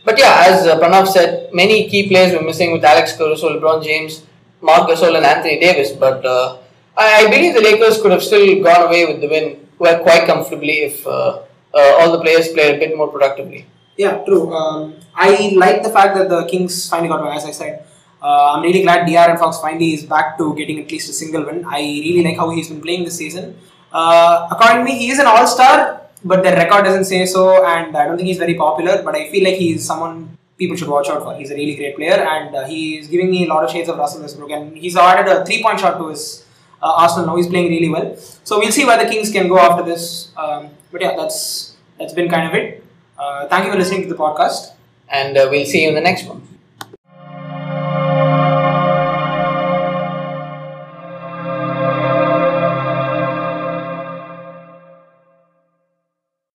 But 0.05 0.19
yeah, 0.19 0.45
as 0.47 0.67
uh, 0.67 0.79
Pranav 0.79 1.09
said, 1.09 1.53
many 1.55 1.89
key 1.89 2.09
players 2.09 2.35
were 2.35 2.43
missing 2.43 2.73
with 2.73 2.85
Alex 2.85 3.17
Caruso, 3.17 3.59
LeBron 3.59 3.83
James, 3.83 4.23
Marc 4.69 4.89
Gasol, 4.89 5.17
and 5.17 5.27
Anthony 5.27 5.61
Davis. 5.61 5.93
But 5.93 6.25
uh, 6.25 6.59
I, 6.97 7.29
believe 7.29 7.55
the 7.55 7.61
Lakers 7.61 8.01
could 8.01 8.13
have 8.13 8.23
still 8.23 8.63
gone 8.63 8.87
away 8.89 9.05
with 9.07 9.21
the 9.21 9.29
win 9.29 9.47
well, 9.79 10.03
quite 10.03 10.27
comfortably 10.27 10.77
if 10.89 11.07
uh, 11.07 11.43
uh, 11.75 11.99
all 11.99 12.13
the 12.13 12.21
players 12.21 12.49
played 12.49 12.77
a 12.77 12.79
bit 12.79 12.97
more 12.97 13.09
productively. 13.09 13.67
Yeah, 13.97 14.25
true. 14.25 14.53
Um, 14.53 14.95
I 15.15 15.53
like 15.55 15.83
the 15.83 15.91
fact 15.91 16.17
that 16.17 16.29
the 16.29 16.45
Kings 16.47 16.89
finally 16.89 17.09
got 17.09 17.23
one, 17.23 17.37
as 17.37 17.45
I 17.45 17.51
said. 17.51 17.85
Uh, 18.23 18.55
I'm 18.55 18.63
really 18.63 18.83
glad 18.83 19.07
De'Aaron 19.07 19.39
Fox 19.39 19.61
finally 19.61 19.93
is 19.93 20.05
back 20.05 20.39
to 20.39 20.55
getting 20.57 20.81
at 20.81 20.91
least 20.91 21.11
a 21.11 21.13
single 21.13 21.45
win. 21.45 21.65
I 21.67 21.81
really 21.81 22.25
like 22.25 22.39
how 22.39 22.49
he's 22.51 22.69
been 22.71 22.81
playing 22.81 23.05
this 23.05 23.19
season. 23.19 23.57
Uh, 23.93 24.49
according 24.51 24.79
to 24.79 24.85
me, 24.85 24.99
he 24.99 25.11
is 25.11 25.19
an 25.19 25.27
all-star, 25.27 26.01
but 26.25 26.43
the 26.43 26.53
record 26.53 26.85
doesn't 26.85 27.05
say 27.05 27.27
so, 27.27 27.65
and 27.65 27.95
I 27.97 28.07
don't 28.07 28.17
think 28.17 28.29
he's 28.29 28.39
very 28.39 28.55
popular. 28.55 29.03
But 29.03 29.15
I 29.15 29.31
feel 29.31 29.45
like 29.45 29.57
he's 29.57 29.85
someone 29.85 30.39
people 30.59 30.77
should 30.77 30.89
watch 30.89 31.09
out 31.09 31.23
for. 31.23 31.35
He's 31.37 31.51
a 31.51 31.55
really 31.55 31.77
great 31.77 31.97
player, 31.97 32.15
and 32.15 32.55
uh, 32.55 32.65
he's 32.65 33.09
giving 33.09 33.31
me 33.31 33.47
a 33.47 33.49
lot 33.49 33.65
of 33.65 33.71
shades 33.71 33.89
of 33.89 33.99
Russell 33.99 34.23
Westbrook. 34.23 34.51
And 34.51 34.77
he's 34.77 34.97
added 34.97 35.31
a 35.31 35.45
three-point 35.45 35.81
shot 35.81 35.99
to 35.99 36.09
his 36.09 36.45
uh, 36.83 36.93
Arsenal 36.93 37.27
now. 37.27 37.37
He's 37.37 37.49
playing 37.49 37.69
really 37.69 37.89
well. 37.89 38.17
So 38.45 38.59
we'll 38.59 38.73
see 38.73 38.85
where 38.85 39.03
the 39.03 39.11
Kings 39.11 39.31
can 39.31 39.49
go 39.49 39.59
after 39.59 39.83
this. 39.83 40.33
Um, 40.37 40.71
but 40.93 41.01
yeah, 41.01 41.17
that's 41.17 41.77
that's 41.99 42.13
been 42.13 42.29
kind 42.29 42.49
of 42.49 42.55
it. 42.55 42.85
Uh, 43.19 43.49
thank 43.49 43.67
you 43.67 43.73
for 43.73 43.79
listening 43.79 44.03
to 44.03 44.09
the 44.09 44.15
podcast. 44.15 44.73
And 45.09 45.37
uh, 45.37 45.49
we'll 45.51 45.67
see 45.67 45.83
you 45.83 45.89
in 45.89 45.95
the 45.95 46.01
next 46.01 46.27
one. 46.27 46.44